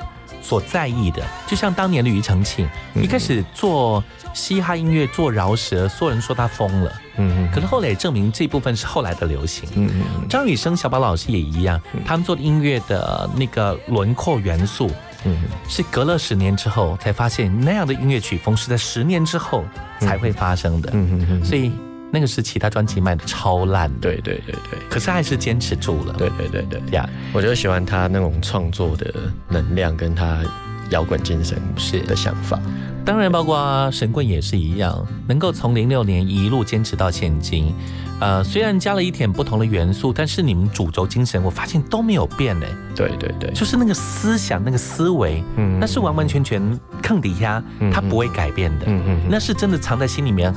[0.49, 10.27] 所在意的，就像当年的庾澄庆，一开始做嘻哈音乐、做饶舌，所有人说他疯了，嗯嗯，可是后来也证明这部分是后来的流行，嗯嗯。
[10.27, 14.91] 张雨生、小宝老师也一样，他们做的音乐的那个轮廓元素，
[15.27, 15.37] 嗯，
[15.69, 19.67] 是隔了十年之后才发现，那样的音乐曲风是在十年之后
[20.01, 21.71] 才会发生的，嗯嗯嗯，所以。
[22.11, 26.81] 那个是其他专辑卖的超烂，对对对对，可是还是坚持住了，对对对对。
[26.93, 27.09] 呀！
[27.33, 29.13] 我就喜欢他那种创作的
[29.49, 30.43] 能量，跟他
[30.91, 32.59] 摇滚精神是的想法。
[33.05, 37.73] 当然，包括神棍也是一样，能够从零六年一路坚持到现今。
[38.21, 42.67] 呃，虽然加了一点不同的元素，但是你们主轴精神，我发现都没有变嘞。
[42.95, 46.61] 对对对，就是那个思想、那个思维，嗯，那是完完全全
[47.01, 47.63] 坑底下，
[47.93, 48.87] 它不会改变的。
[48.89, 50.53] 嗯嗯，那是真的藏在心里面。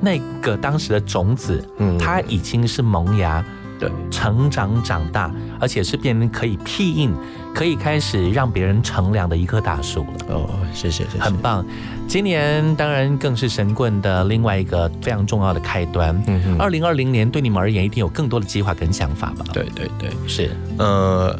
[0.00, 3.44] 那个当时的种子，嗯，它已经是萌芽，
[3.82, 5.28] 对，成长长大，
[5.58, 7.12] 而且是变成可以庇应，
[7.52, 10.34] 可以开始让别人乘凉的一棵大树了。
[10.36, 11.66] 哦，谢谢，谢谢，很棒。
[12.06, 16.22] 今年当然更是神棍的另外一个非常重要的开端。
[16.28, 19.44] 嗯，二零二零年对你们而言一定有更多的计划跟想法吧？
[19.52, 20.50] 对对对，是。
[20.78, 21.36] 呃，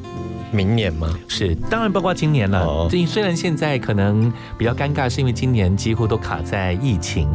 [0.50, 1.08] 明年吗？
[1.28, 2.64] 是，当然包括今年了。
[2.64, 7.28] 哦，虽然现在可能比较尴尬，是因为今年几乎都卡在疫情。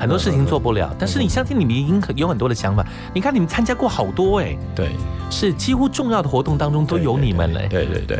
[0.00, 2.84] 很多事情做不了，但是你相信你们已经有很多的想法。
[3.14, 4.88] 你看你们参加过好多哎，对，
[5.30, 7.68] 是几乎重要的活动当中都有你们嘞。
[7.68, 8.18] 对对对，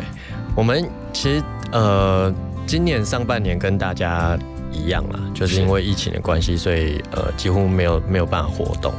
[0.55, 2.31] 我们其实呃，
[2.67, 4.37] 今年上半年跟大家
[4.71, 8.93] 一样啦，就是因为疫情的关系，所以呃几乎没有没有办法活动。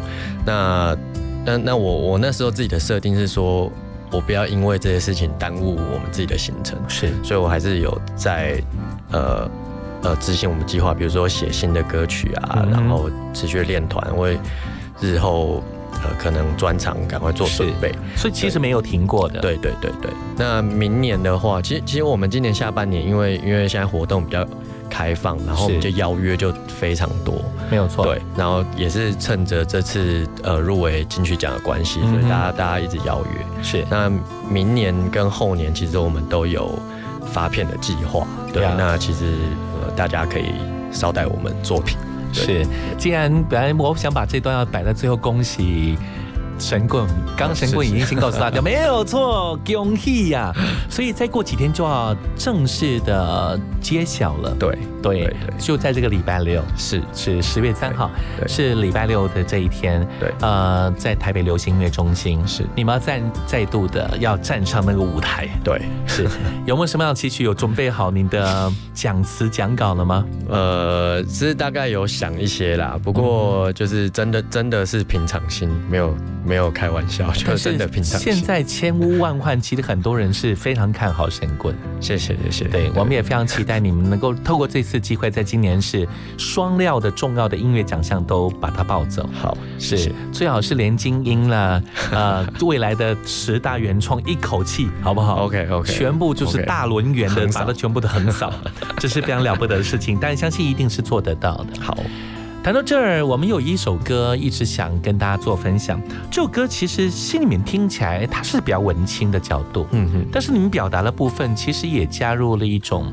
[0.45, 0.97] 那
[1.45, 3.70] 那那我我那时候自己的设定是说，
[4.11, 8.61] 我不要因为这些事情耽误我们自己的行程，是，所以我还是有在
[9.12, 9.49] 呃。
[10.03, 14.37] 呃，执行我们计划，比如说写新的歌曲啊，然后持续练团，为
[15.01, 19.41] 日后呃可能专场赶快做准备，所以其实没有停过的。
[19.41, 20.11] 对对对对。
[20.37, 24.45] 那明年的话，其实其实我们今年下半年，因为因为现在活动比较
[24.91, 27.35] 开放，然后我们就邀约就非常多，
[27.71, 28.05] 没有错。
[28.05, 33.63] 对，然后也是趁着这次呃入围金曲奖的关系，所以大家大家一直邀约。
[33.63, 33.85] 是。
[33.89, 34.11] 那
[34.51, 36.77] 明年跟后年，其实我们都有
[37.27, 38.27] 发片的计划。
[38.53, 39.37] 对，那其实。
[39.97, 40.47] 大家可以
[40.93, 41.97] 捎带我们作品。
[42.33, 42.66] 是，
[42.97, 45.99] 既然本来我想把这段要摆在最后，恭喜
[46.59, 47.07] 神棍，
[47.37, 50.51] 刚神棍已经先告诉大家 没有错，恭喜呀！
[50.89, 54.55] 所以再过几天就要正式的揭晓了。
[54.59, 58.11] 对对，就在这个礼拜六，是是十月三号，
[58.47, 60.07] 是礼拜六的这一天。
[60.21, 65.49] 对，呃，在台北流行音乐中心，是你们要再再度的要站上那个舞台。
[65.65, 66.27] 对，是
[66.65, 67.43] 有没有什么样的期许？
[67.43, 70.25] 有准备好您的讲词讲稿了吗？
[70.49, 78.33] 呃，其实大概有想一些啦，不过就是真的真的是平常心，没有没有开玩笑，就真的平常心。
[78.33, 81.75] 现在千呼万唤，其实很多人是非常看好神棍。
[82.01, 89.26] 谢谢谢谢，对我们也非常期待你们能够 透过这次机会，在今年是双料的重要的音乐奖项都把它抱走。
[89.32, 91.82] 好，是最好是连金音了，
[92.12, 98.53] 呃，未来的十大原创一口气，好不好？OK OK，全部就是大轮圆的，把它全部都横扫，
[98.99, 100.18] 这是非常了不得的事情。
[100.20, 101.80] 但相信一定是做得到的。
[101.80, 101.97] 好。
[102.64, 106.01] 谈到这儿，我们有一首歌一直想跟大家做分享。
[106.30, 113.12] 这首歌其实心里面听起来它是比较文青的角度，嗯哼，但是你们表达的部分其实也加入了一种，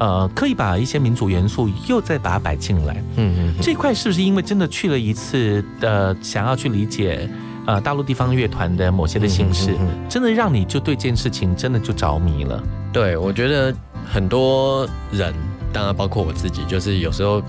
[0.00, 2.96] 呃，刻意把一些民族元素又再把它摆进来。
[3.16, 7.30] 嗯嗯，这块是不是因为真的去了一次的，想要去理解
[7.66, 9.76] 呃大陆地方乐团的某些的形式，
[10.08, 12.60] 真的让你就对这件事情真的就着迷了？
[12.92, 13.72] 对，我觉得
[14.10, 15.32] 很多人，
[15.72, 17.40] 当然包括我自己，就是有时候。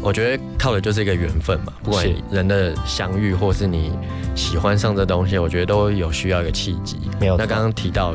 [0.00, 3.90] 我觉得靠的就是一个缘分嘛，不管人的相遇，或是你
[4.36, 7.00] 喜欢上这东西，我觉得都有需要一个契机。
[7.20, 7.36] 没有。
[7.36, 8.14] 那刚刚提到，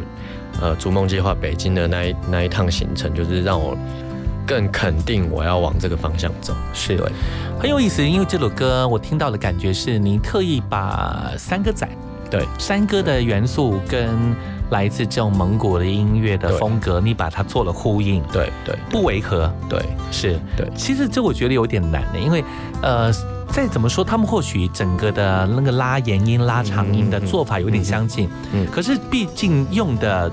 [0.61, 3.77] 呃，逐梦计划北京的那一那一趟行程，就是让我
[4.45, 6.53] 更肯定我要往这个方向走。
[6.73, 7.11] 是对，
[7.59, 8.05] 很有意思。
[8.05, 11.87] 因为这首歌我听到的感觉是，你特意把山歌仔
[12.29, 14.35] 对山歌的元素跟。
[14.71, 19.79] 来自这种蒙古的音乐的风格，你把它做了呼应，对对，不违和，对
[20.09, 20.67] 是，对。
[20.73, 22.43] 其实这我觉得有点难的，因为
[22.81, 23.11] 呃，
[23.51, 30.31] 再怎么说，他们或许整个的那个拉延音、拉长音的做法有点相近，嗯，可是毕竟用的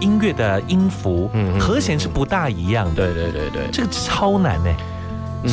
[0.00, 4.70] 音乐的音符、和弦是不大一样的，对对对对，这个超难呢。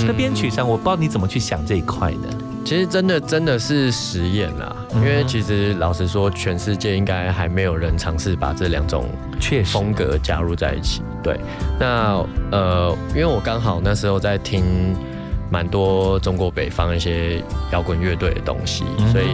[0.05, 2.17] 在编曲上，我不知道你怎么去想这一块的。
[2.65, 9.05] 其实真的真的是实验啦，因为其实老实说，全世界应该还没有人尝试把这两种
[9.63, 11.01] 风格加入在一起。
[11.23, 11.39] 对，
[11.79, 14.93] 那呃，因为我刚好那时候在听
[15.49, 17.41] 蛮多中国北方一些
[17.71, 19.25] 摇滚乐队的东西，所以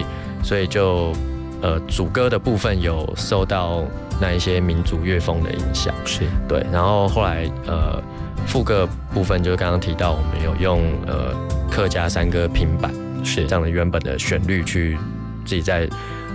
[0.42, 1.12] 所以就
[1.60, 3.82] 呃主歌的部分有受到
[4.20, 6.20] 那一些民族乐风的影响，是。
[6.48, 8.02] 对，然后后来呃
[8.46, 11.34] 副歌部分就是刚刚提到我们有用呃
[11.70, 12.92] 客家山歌平板。
[13.24, 13.46] 是。
[13.46, 14.98] 这样的原本的旋律去
[15.46, 15.88] 自己再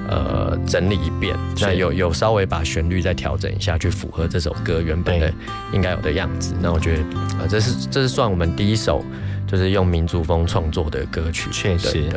[0.09, 5.31] 呃整理一遍，那有有稍微把旋律再调整一下，去符合这首歌原本的
[5.71, 6.55] 应该有的样子。
[6.59, 7.03] 那我觉得
[7.39, 9.05] 呃这是这是算我们第一首
[9.49, 11.49] 就是用民族风创作的歌曲。
[11.51, 12.09] 确实，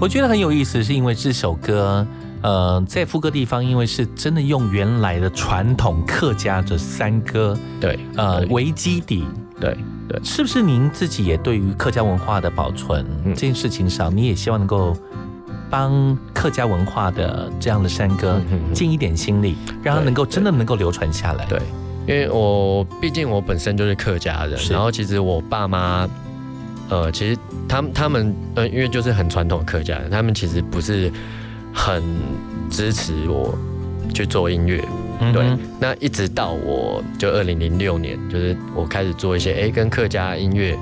[0.00, 2.06] 我觉得很有意思，是因为这首歌
[2.42, 9.24] 呃在副歌地方，因为是真的用原来的传统客家的山歌对呃为基底。
[9.60, 9.76] 对
[10.08, 14.94] 对，是不是您自己也对于客家文化的保存这件事情上，你也希望能够
[15.70, 18.42] 帮客家文化的这样的山歌
[18.74, 21.46] 尽一点心力，让它能够真的能够流传下来？
[21.46, 21.58] 对，
[22.06, 26.06] 因为我毕竟我本身就是客家人，然后其实我爸妈，
[26.90, 31.10] 呃，其实他们他们呃，因为就是很传统客家人，他们其实不是
[31.72, 32.02] 很
[32.70, 33.56] 支持我
[34.12, 34.84] 去做音乐。
[35.32, 35.44] 对，
[35.80, 40.76] 那一直到我就二零零六年，就是我开始做一些哎跟客家音乐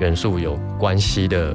[0.00, 1.54] 元素有关系的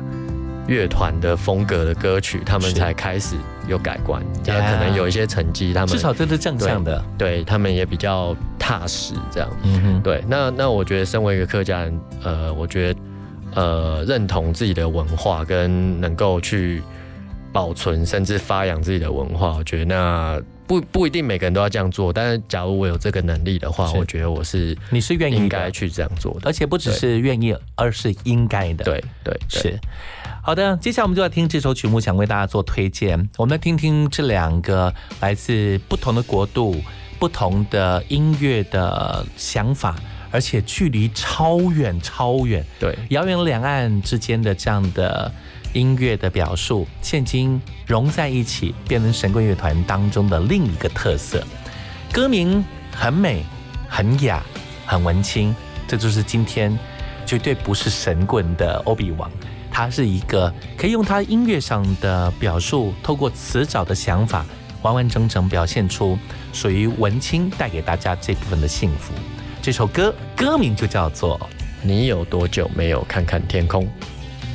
[0.66, 3.36] 乐团的风格的歌曲，他们才开始
[3.68, 9.50] 有改观，可能有一些成绩，他们至少这是正向的，对他们也比较踏实这样。
[9.64, 13.00] 嗯哼，对，那那我觉得身为一个客家人，呃，我觉得
[13.56, 16.82] 呃认同自己的文化跟能够去
[17.52, 20.42] 保存甚至发扬自己的文化，我觉得那。
[20.68, 28.86] 不不一定每个人都要这样做，但是假如我有这个能力的话，我觉得我是你是愿意应该去这样做的，而且不只是愿意，而是应该的。
[28.86, 29.78] 对对是。
[30.42, 33.30] 好的，接下来我们就要听这首曲目，想为大家做推荐。
[33.36, 36.78] 我们来听听这两个来自不同的国度、
[37.20, 39.98] 不同的音乐的想法，
[40.32, 45.32] 而且距离超远超远，对遥远两岸之间的这样的。
[45.74, 47.58] 音乐的表述，现今
[47.88, 51.42] 融在一起，变成神棍乐团当中的另一个特色。
[52.12, 52.62] 歌名
[52.94, 53.46] 很美、
[53.88, 54.44] 很雅、
[54.86, 55.56] 很文青，
[55.88, 56.78] 这就是今天
[57.26, 59.32] 绝对不是神棍的欧比王。
[59.72, 64.46] 他是一个可以用他音乐上的表述，透过词藻的想法，
[64.82, 66.20] 完完整整表现出
[66.52, 69.14] 属于文青带给大家这部分的幸福。
[69.62, 71.40] 这首歌歌名就叫做
[71.84, 73.84] 《你有多久没有看看天空》。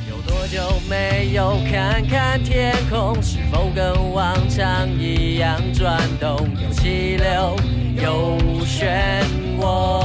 [0.09, 3.15] 有多久没有看看天空？
[3.23, 6.37] 是否跟往常一样转动？
[6.61, 7.55] 有气流，
[7.95, 9.23] 有漩
[9.61, 10.03] 涡。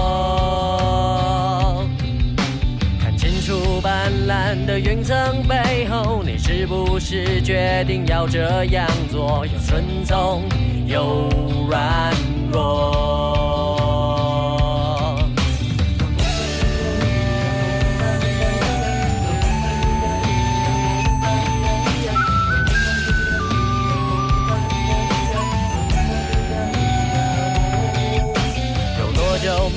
[3.01, 9.45] 看清楚斑斓的云层背后，你是不是决定要这样做？
[9.47, 10.45] 有顺从，
[10.87, 11.29] 有
[11.69, 12.15] 软
[12.53, 13.82] 弱。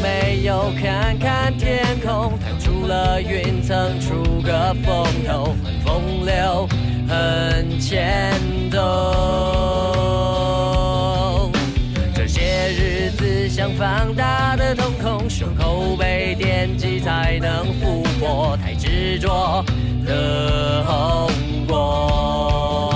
[0.02, 6.68] 没有看看天空，弹出了云层，出个风头，很风流，
[7.08, 8.34] 很牵
[8.70, 8.82] 动。
[12.14, 18.58] 这些日子像放大的瞳孔，胸口被电击才能复活。
[18.58, 19.64] 太执着
[20.06, 21.30] 的后
[21.68, 22.95] 果。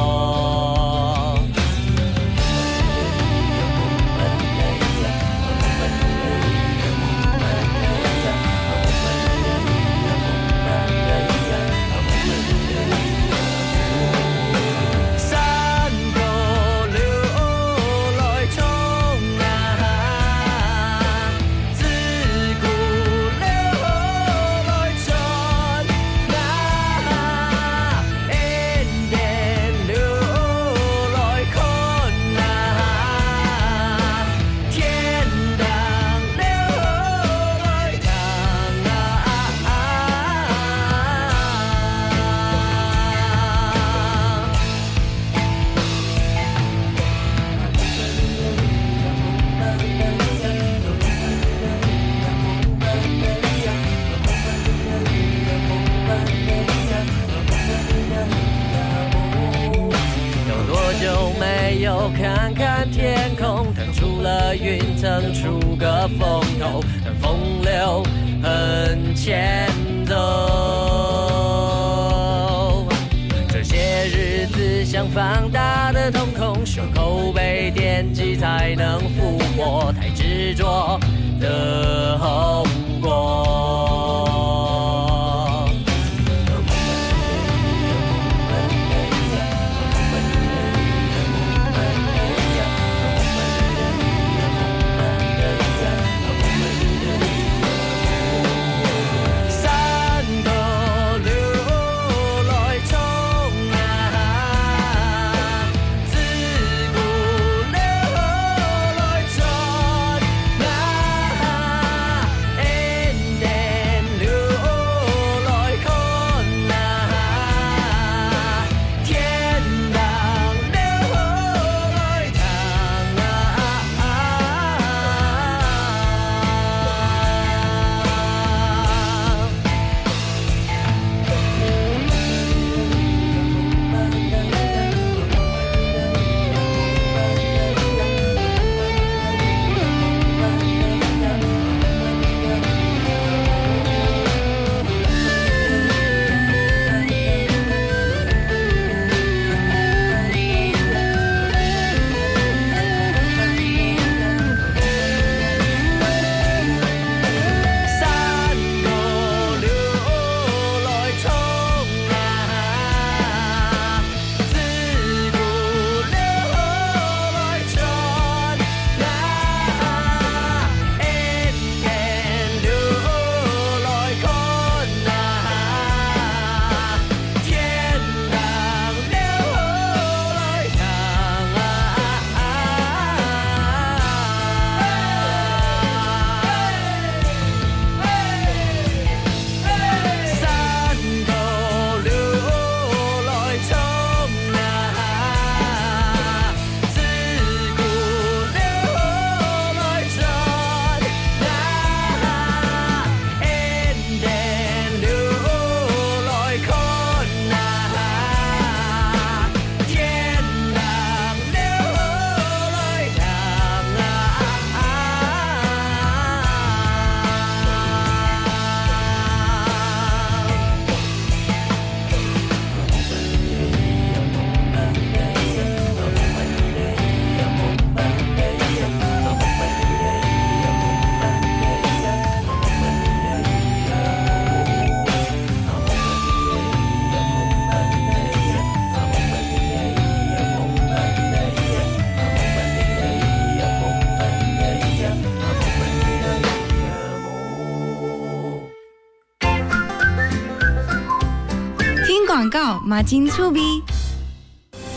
[253.01, 253.59] 金醋味。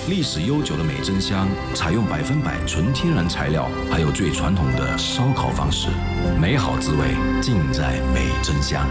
[0.09, 5.89] 历史悠久的美珍香，采用百分百纯天然材料，还有最传统的烧烤方式，
[6.41, 8.85] 美好滋味尽在美珍香。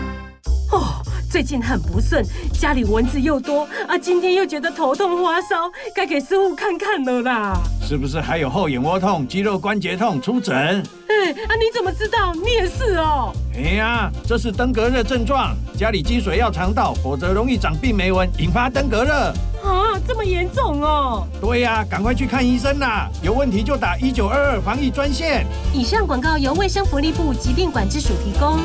[0.72, 7.62] 哦，最近很不顺，家里蚊子又多啊，今天又觉得头痛发烧，该给师傅看看了啦。
[7.92, 10.22] 是不是还有后眼窝痛、肌肉关节痛？
[10.22, 10.56] 出诊。
[10.56, 12.34] 哎，啊，你怎么知道？
[12.34, 13.34] 你也是哦。
[13.54, 19.14] 哎呀，这是登革热症状，家里积水要肠道，否则容易长病媒蚊，引发登革热。
[19.62, 21.28] 啊，这么严重哦。
[21.42, 23.10] 对呀、赶快去看医生啦！
[23.22, 25.46] 有问题就打一九二二防疫专线。
[25.74, 28.58] 以上广告由卫生福利部疾病管制署提供。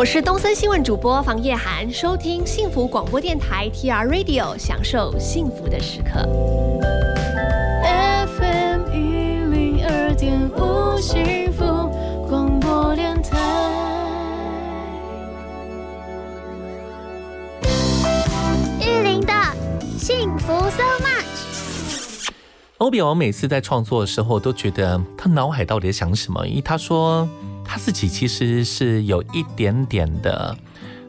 [0.00, 6.26] 我是东森新闻主播房叶涵，收听幸福广播电台 TR Radio，享受幸福的时刻。
[8.26, 11.62] FM 一零二点五幸福
[12.26, 13.36] 广播电台。
[18.80, 19.34] 玉林的
[19.98, 22.30] 幸福 so much。
[22.78, 26.48] 欧比王每次在创作的时候，都觉得他脑海到底在想什么？
[26.48, 27.28] 因为他说
[27.70, 30.56] 他自己其实是有一点点的，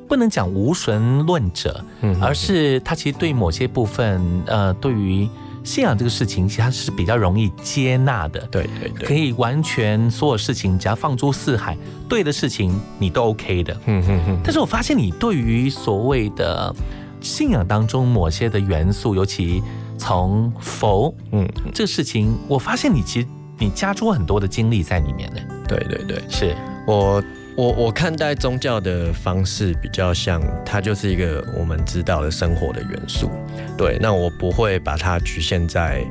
[0.07, 5.27] 不能讲无神论者，嗯而是他其实对某些部分，呃，对于
[5.63, 8.39] 信仰这个事情，其实他是比较容易接纳的。
[8.51, 11.75] 对对对，可以完全所有事情只要放诸四海，
[12.07, 13.73] 对的事情你都 OK 的。
[13.87, 14.39] 嗯嗯嗯。
[14.43, 16.71] 但是我发现你对于所谓的
[17.21, 19.63] 信仰当中某些的元素，尤其
[19.97, 23.27] 从佛，嗯，这个事情，我发现你其实
[23.61, 25.39] 你加出很多的精力在里面呢。
[25.67, 26.55] 对对对，是
[26.87, 27.23] 我
[27.55, 33.29] 我我看待宗教的方式比较像，它就是一个我们知道的生活的元素。
[33.77, 36.03] 对，那我不会把它局限在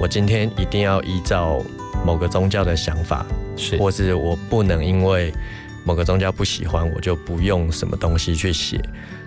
[0.00, 1.60] 我今天一定要依照
[2.06, 3.26] 某个宗教的想法，
[3.56, 5.34] 是，或是我不能因为
[5.84, 8.80] 某个宗教不喜欢，我就不用什么东西去写。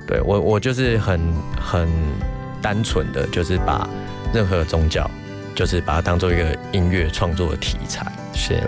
[0.07, 1.19] 对我，我就是很
[1.59, 1.89] 很
[2.61, 3.87] 单纯的，就是把
[4.33, 5.09] 任何宗教，
[5.57, 8.05] 就是把它当做一个音乐创作的题材。
[8.31, 8.61] 是，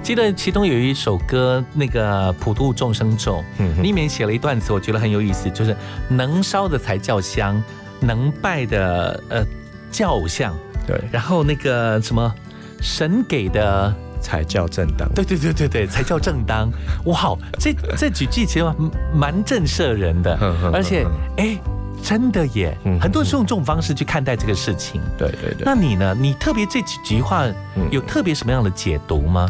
[0.00, 5.76] 记得其中有一首歌，那个普度众生咒，嗯里面写了一段词，我觉得很有意思，就是
[6.08, 7.60] 能烧的才叫香，
[7.98, 9.44] 能拜的呃
[9.90, 12.32] 叫偶像，对，然后那个什么
[12.80, 13.92] 神给的。
[14.20, 16.68] 才叫正当，对对对对对，才叫正当。
[17.04, 18.66] 哇，这这几句其实
[19.14, 20.36] 蛮震慑人的，
[20.74, 21.56] 而且哎，
[22.02, 25.00] 真的耶，很多人是用这种方式去看待这个事情。
[25.16, 25.62] 对对对。
[25.64, 26.16] 那你呢？
[26.18, 27.46] 你特别这几句话
[27.90, 29.48] 有特别什么样的解读吗？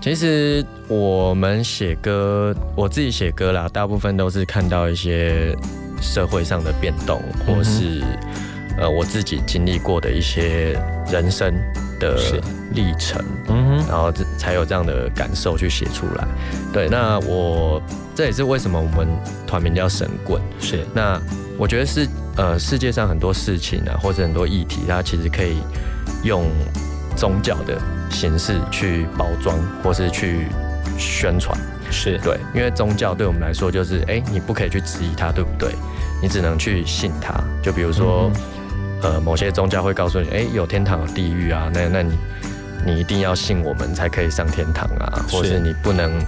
[0.00, 5.56] 其实我们写歌，我自己写歌啦，大部分都是看到一些
[6.00, 8.02] 社会上的变动，或是
[8.78, 10.80] 呃我自己经历过的一些
[11.10, 11.54] 人生。
[11.98, 12.16] 的
[12.74, 16.28] 历程，嗯哼然后这才有这样的感受去写出来。
[16.72, 17.82] 对，那我
[18.14, 19.08] 这也是为什么我们
[19.48, 20.40] 团名叫神棍。
[20.60, 21.20] 是，那
[21.58, 25.58] 我觉得是呃世界上很多事情啊，或者很多议题，它其实可以
[26.22, 26.46] 用
[27.16, 27.76] 宗教的
[28.10, 30.46] 形式去包装，或是去
[30.96, 31.58] 宣传。
[31.90, 35.74] 是对，因为宗教对我们来说就是，哎，你不可以去质疑它，对不对？
[36.22, 37.34] 你只能去信它。
[37.62, 38.30] 就比如说。
[38.34, 38.40] 嗯
[39.00, 42.18] 呃，某些宗教会告诉你，哎，有天堂有地狱啊，那那你
[42.84, 46.20] 你一定要信我们才可以上天堂啊，或是你不能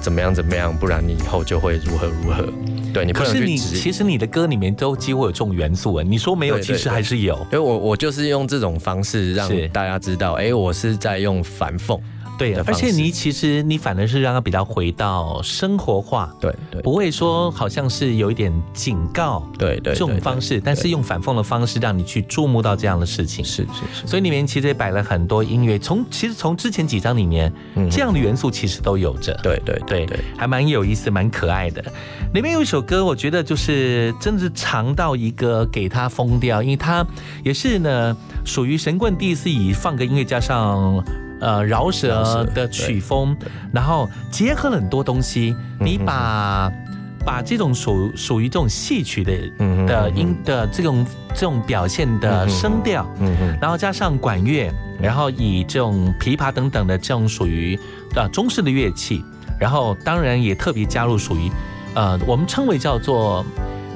[0.00, 2.48] 怎么样怎么样，不然你以后就会如何如何。
[2.92, 7.36] 对你不能去你其实你的歌里面都几乎有这种元素啊，你说没有，其实还是有。
[7.44, 12.00] 因为我我就是用这种方式让大家知道，哎，我是在用反讽。
[12.38, 24.06] 对，而且你其实你反而是让它比较回到生活化，对对，不会说好像是有一点警告，对对这种方式，但是用反讽的方式让你去注目到这样的事情，是是是。
[24.06, 27.52] 所以里面其实也摆了很多音乐，从其实从之前几张里面，
[27.90, 31.84] 这样的元素其实都有着，对对对对，还蛮有意思，蛮可爱的。
[32.34, 37.04] 里面有一首歌，我觉得就是真的是长到一个给他疯掉，因为他
[37.42, 41.04] 也是呢属于神棍第一次以放个音乐加上。
[41.40, 43.36] 呃，饶舌的曲风，
[43.72, 46.70] 然后结合了很多东西，你把
[47.24, 49.32] 把这种属属于这种戏曲的
[49.86, 53.06] 的音的这种这种表现的声调，
[53.60, 57.78] 然后加上管乐，然后以这种琵琶等等的这种属于
[58.14, 59.24] 呃中式的乐器，
[59.58, 61.50] 然后当然也特别加入属于
[61.94, 63.44] 呃我们称为叫做。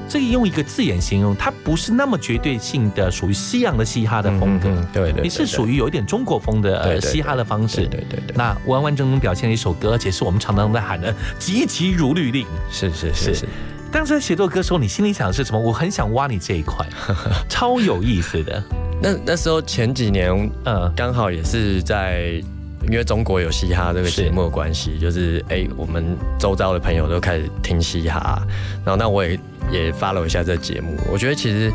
[0.07, 8.35] 这个用一个字眼形容，它不是那么绝对性的属于西洋的嘻哈的风格，对对，你是属于有一点中国风的呃嘻哈的方式，对对对。
[8.35, 13.47] 那完完整整表现了一首歌，而且是我们常常在喊的“急急如律令”，是是是是。
[13.91, 15.59] 当时在写作歌的时候，你心里想的是什么？
[15.59, 16.85] 我很想挖你这一块，
[17.49, 18.63] 超有意思的。
[19.01, 22.43] 那那时候前几年，呃，刚好也是在。
[22.89, 28.45] 因为中国有嘻哈这个节目的关系，就是哎，我们周遭的朋友都开始听嘻哈，
[28.85, 29.39] 然后那我也
[29.71, 30.97] 也发了一下这个节目。
[31.11, 31.71] 我觉得其实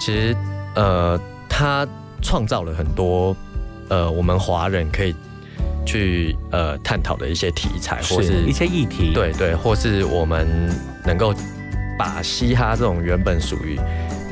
[0.00, 0.36] 其实
[0.76, 1.86] 呃，他
[2.22, 3.36] 创造了很多
[3.88, 5.12] 呃，我们华人可以
[5.84, 10.46] 去呃探讨的一些题材，或是一些议题，对对，或是我们
[11.04, 11.34] 能够
[11.98, 13.76] 把嘻哈这种原本属于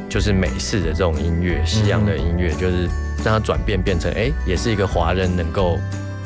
[0.09, 2.87] 就是美式的这种音乐、西洋的音乐，就是
[3.25, 5.77] 让它转变变成哎，也是一个华人能够。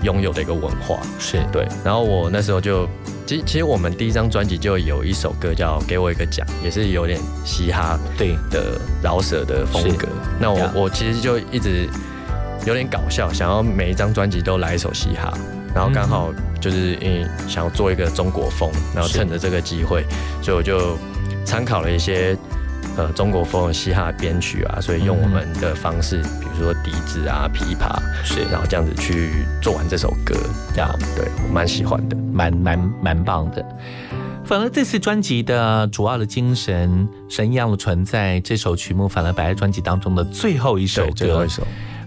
[0.05, 1.01] 拥有的一个文化。
[1.19, 1.43] 是。
[1.51, 2.87] 对，然后我那时候就，
[3.27, 8.37] 其实其实我们第一张专辑就有一首歌叫《给我一个奖》，也是有点嘻哈对。
[8.51, 10.07] 的饶舌的风格。
[10.39, 11.89] 那我我其实就一直
[12.65, 15.33] 有点搞笑，想要每一张专辑都来一首嘻哈，
[15.75, 20.05] 然后刚好就是因为想要做一个中国风，然后趁着这个机会，
[20.43, 20.97] 所以我就
[21.45, 22.37] 参考了一些
[22.97, 30.35] 呃中国风的嘻哈编曲啊，所以用我们的方式，比如说笛子啊、琵琶，是，然后这样子去做完这首歌，
[30.75, 33.65] 这样对我蛮喜欢的，蛮蛮蛮棒的。
[34.45, 41.13] 反而这次专辑的主要的精神，神一样的存在这首曲目，反而摆在专辑当中的最后一首歌。
[41.13, 41.63] 最后一首。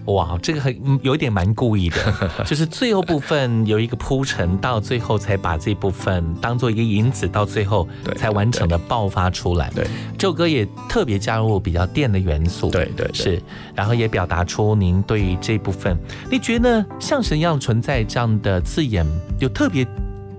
[0.08, 1.96] 哇，这个很有一点蛮故意的，
[2.46, 7.86] 就是最后部分有一个铺陈，到最后才把这部分当做一个引子，到最后
[8.16, 9.70] 才完整的爆发出来。
[9.74, 9.86] 对，
[10.16, 12.70] 这首歌也特别加入比较电的元素。
[12.70, 13.42] 对对是，
[13.74, 15.96] 然后也表达出您对这部分，
[16.30, 19.06] 你觉得像神一样存在这样的字眼，
[19.38, 19.86] 有特别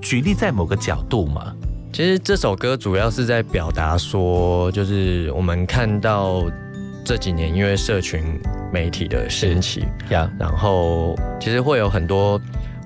[0.01, 1.53] 举例在某个角度吗？
[1.93, 6.43] 其实这首歌主要是在表达说，就是我们看到
[7.03, 8.39] 这几年因为社群
[8.71, 12.39] 媒体的兴起，呀，然后其实会有很多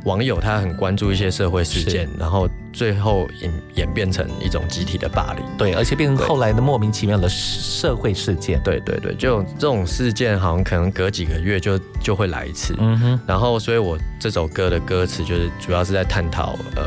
[0.05, 16.83] 网友他很关注一些社会事件，然后最后演演变成一种集体的霸凌，对，而且变成后来的莫名其妙的社会事件，对对对，就这种事件好像可能隔几个月就就会来一次，嗯哼，然后所以我这首歌的歌词就是主要是在探讨呃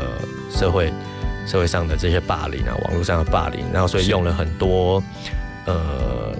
[0.51, 0.91] 社会。
[1.49, 5.01] 社会上的这些霸凌啊，网络上的霸凌，然后所以用了很多
[5.65, 6.35] 呃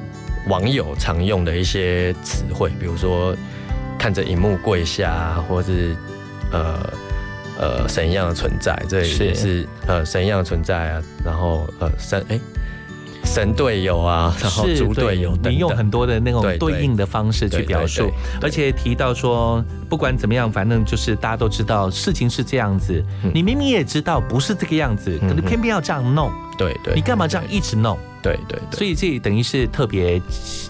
[0.48, 3.36] 网友常用的一些词汇，比如说
[3.98, 5.96] 看着荧幕跪下，或是
[6.52, 6.94] 呃
[7.60, 11.04] 呃神一样的存在，这也是呃神一样的存在啊。
[11.24, 12.40] 然后呃神哎
[13.24, 18.10] 神队友啊，然后猪队友，你用很多的那种对应的方式去表述，
[18.42, 19.64] 而且提到说。
[19.90, 23.02] 不管怎么样，反正就是大家都知道事情是这样子。
[23.34, 26.30] 你明明也知道不是这个样子，可是偏偏要这样弄。
[26.58, 27.98] 对对，你干嘛这样一直弄？
[28.36, 30.22] 对对，所以这等于是特别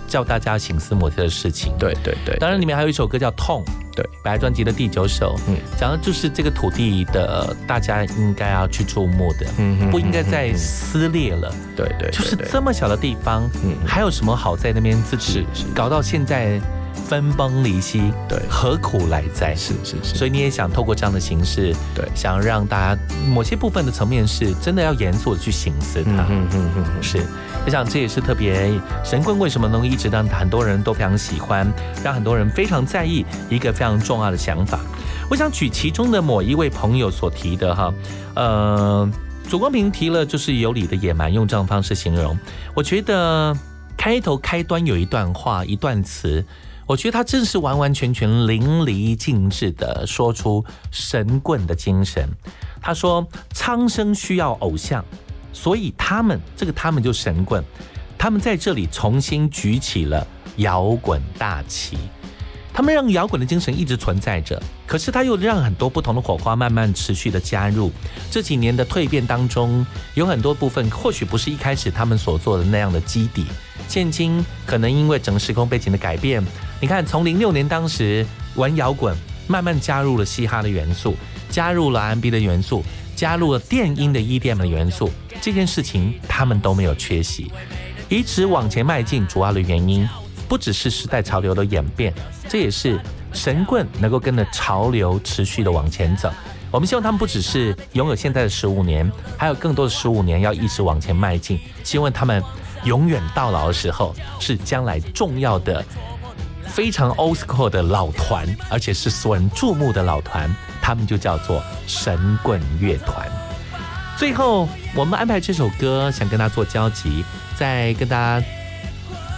[0.08, 1.74] 叫大家醒思摩天的事情。
[1.80, 3.64] 对对对，当然里面还有一首歌叫《痛》，
[3.96, 11.54] 对，白专辑的第九首，嗯，讲的就是这个土地的，大家应该要去注目的，嗯，不应该再撕裂了。
[11.76, 16.62] 对对，就是这么小的地方，嗯，还有什么好在那边自己搞到现在？
[17.08, 19.56] 分崩离析，对，何苦来哉？
[19.56, 26.26] 是是是，所以你也想透过这样的形式，对，想让大家某些部分的层面是真的要严肃的去醒思它。
[26.30, 27.26] 嗯嗯嗯，是，
[27.66, 28.70] 我想这也是特别
[29.06, 31.66] 神棍为什么能一直让很多人都非常喜欢，
[32.04, 34.82] 让很多人非常在意一个非常重要的想法。
[35.30, 37.94] 我想举其中的某一位朋友所提的哈，
[38.36, 39.10] 呃，
[39.48, 42.38] 左光平提了就是有理的野蛮，用这样方式形容。
[42.74, 43.56] 我觉得
[43.96, 46.44] 开头开端有一段话，一段词。
[46.88, 52.28] 我觉得他真是完完全全淋漓尽致的说出神棍的精神。
[52.82, 55.04] 他说：“苍生需要偶像，
[55.52, 57.62] 所以他们这个他们就神棍，
[58.18, 60.26] 他们在这里重新举起了
[60.56, 61.98] 摇滚大旗。
[62.74, 67.92] 他们让摇滚的精神一直存在着，可是他又让很多不同的火花慢慢持续的加入。
[68.32, 73.46] 这几年的蜕变当中，有很多部分或许不是一开始他们所做的那样的基底，
[73.90, 76.42] 现今可能因为整个时空背景的改变。”
[76.80, 78.24] 你看，从零六年当时
[78.56, 79.16] 玩摇滚，
[79.48, 81.16] 慢慢加入了嘻哈的元素，
[81.50, 82.84] 加入了 R&B 的元素，
[83.16, 85.12] 加入了电音的 EDM 的元素，
[85.42, 87.52] 这件事情他们都没有缺席，
[88.10, 89.26] 一直往前迈进。
[89.26, 90.08] 主要的原因
[90.48, 92.14] 不只是时代潮流的演变，
[92.48, 93.02] 这也是
[93.34, 96.32] 神棍能够跟着潮流持续的往前走。
[96.70, 101.60] 我们希望他们不只是拥有现在的十五年，还有更多的十五年要一直往前迈进。
[101.84, 102.44] 希望他们
[102.84, 105.84] 永远到老的时候，是将来重要的。
[106.68, 113.28] 非常 old school 的老团，而且是所有人注目的老团，他们就叫做神棍乐团。
[114.18, 117.24] 最后，我们安排这首歌，想跟大家做交集。
[117.56, 118.46] 在跟大家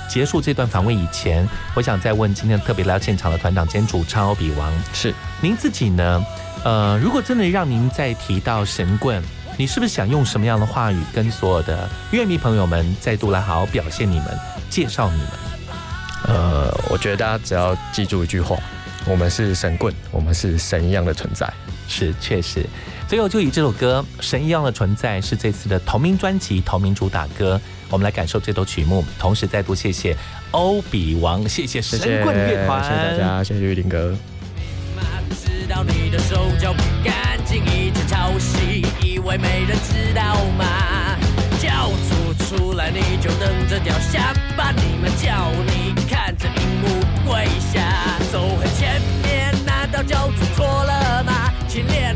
[0.09, 6.25] 结束这段访问以前，我想再问今天特别来到现场的团长兼主唱欧比王，是您自己呢？
[6.65, 9.23] 呃，如果真的让您再提到神棍，
[9.57, 14.27] 你是不是想用什么样的话语跟所有的乐迷朋友们再度来好好表现你们，
[14.69, 15.29] 介绍你们？
[16.29, 18.55] 呃，我觉得大家只要记住一句话：
[19.05, 21.51] 我们是神棍，我们是神一样的存在。
[21.87, 22.63] 是，确实。
[23.07, 27.59] 最后就以这首歌《神一样的存在》是这次的同名专辑同名主打歌，
[27.89, 29.03] 我们来感受这首曲目。
[29.17, 30.15] 同时再度谢谢
[30.51, 34.15] 欧比王，谢谢神棍乐团，谢谢大家，谢谢玉林哥。
[35.31, 40.78] 知道你的手脚不干净，一直抄袭，以为没人知道吗？
[42.91, 44.71] 你就等着掉下巴！
[44.71, 46.87] 你们叫你看着荧幕
[47.25, 51.53] 跪下，走很前面，难道就走错了吗？
[51.67, 52.15] 请练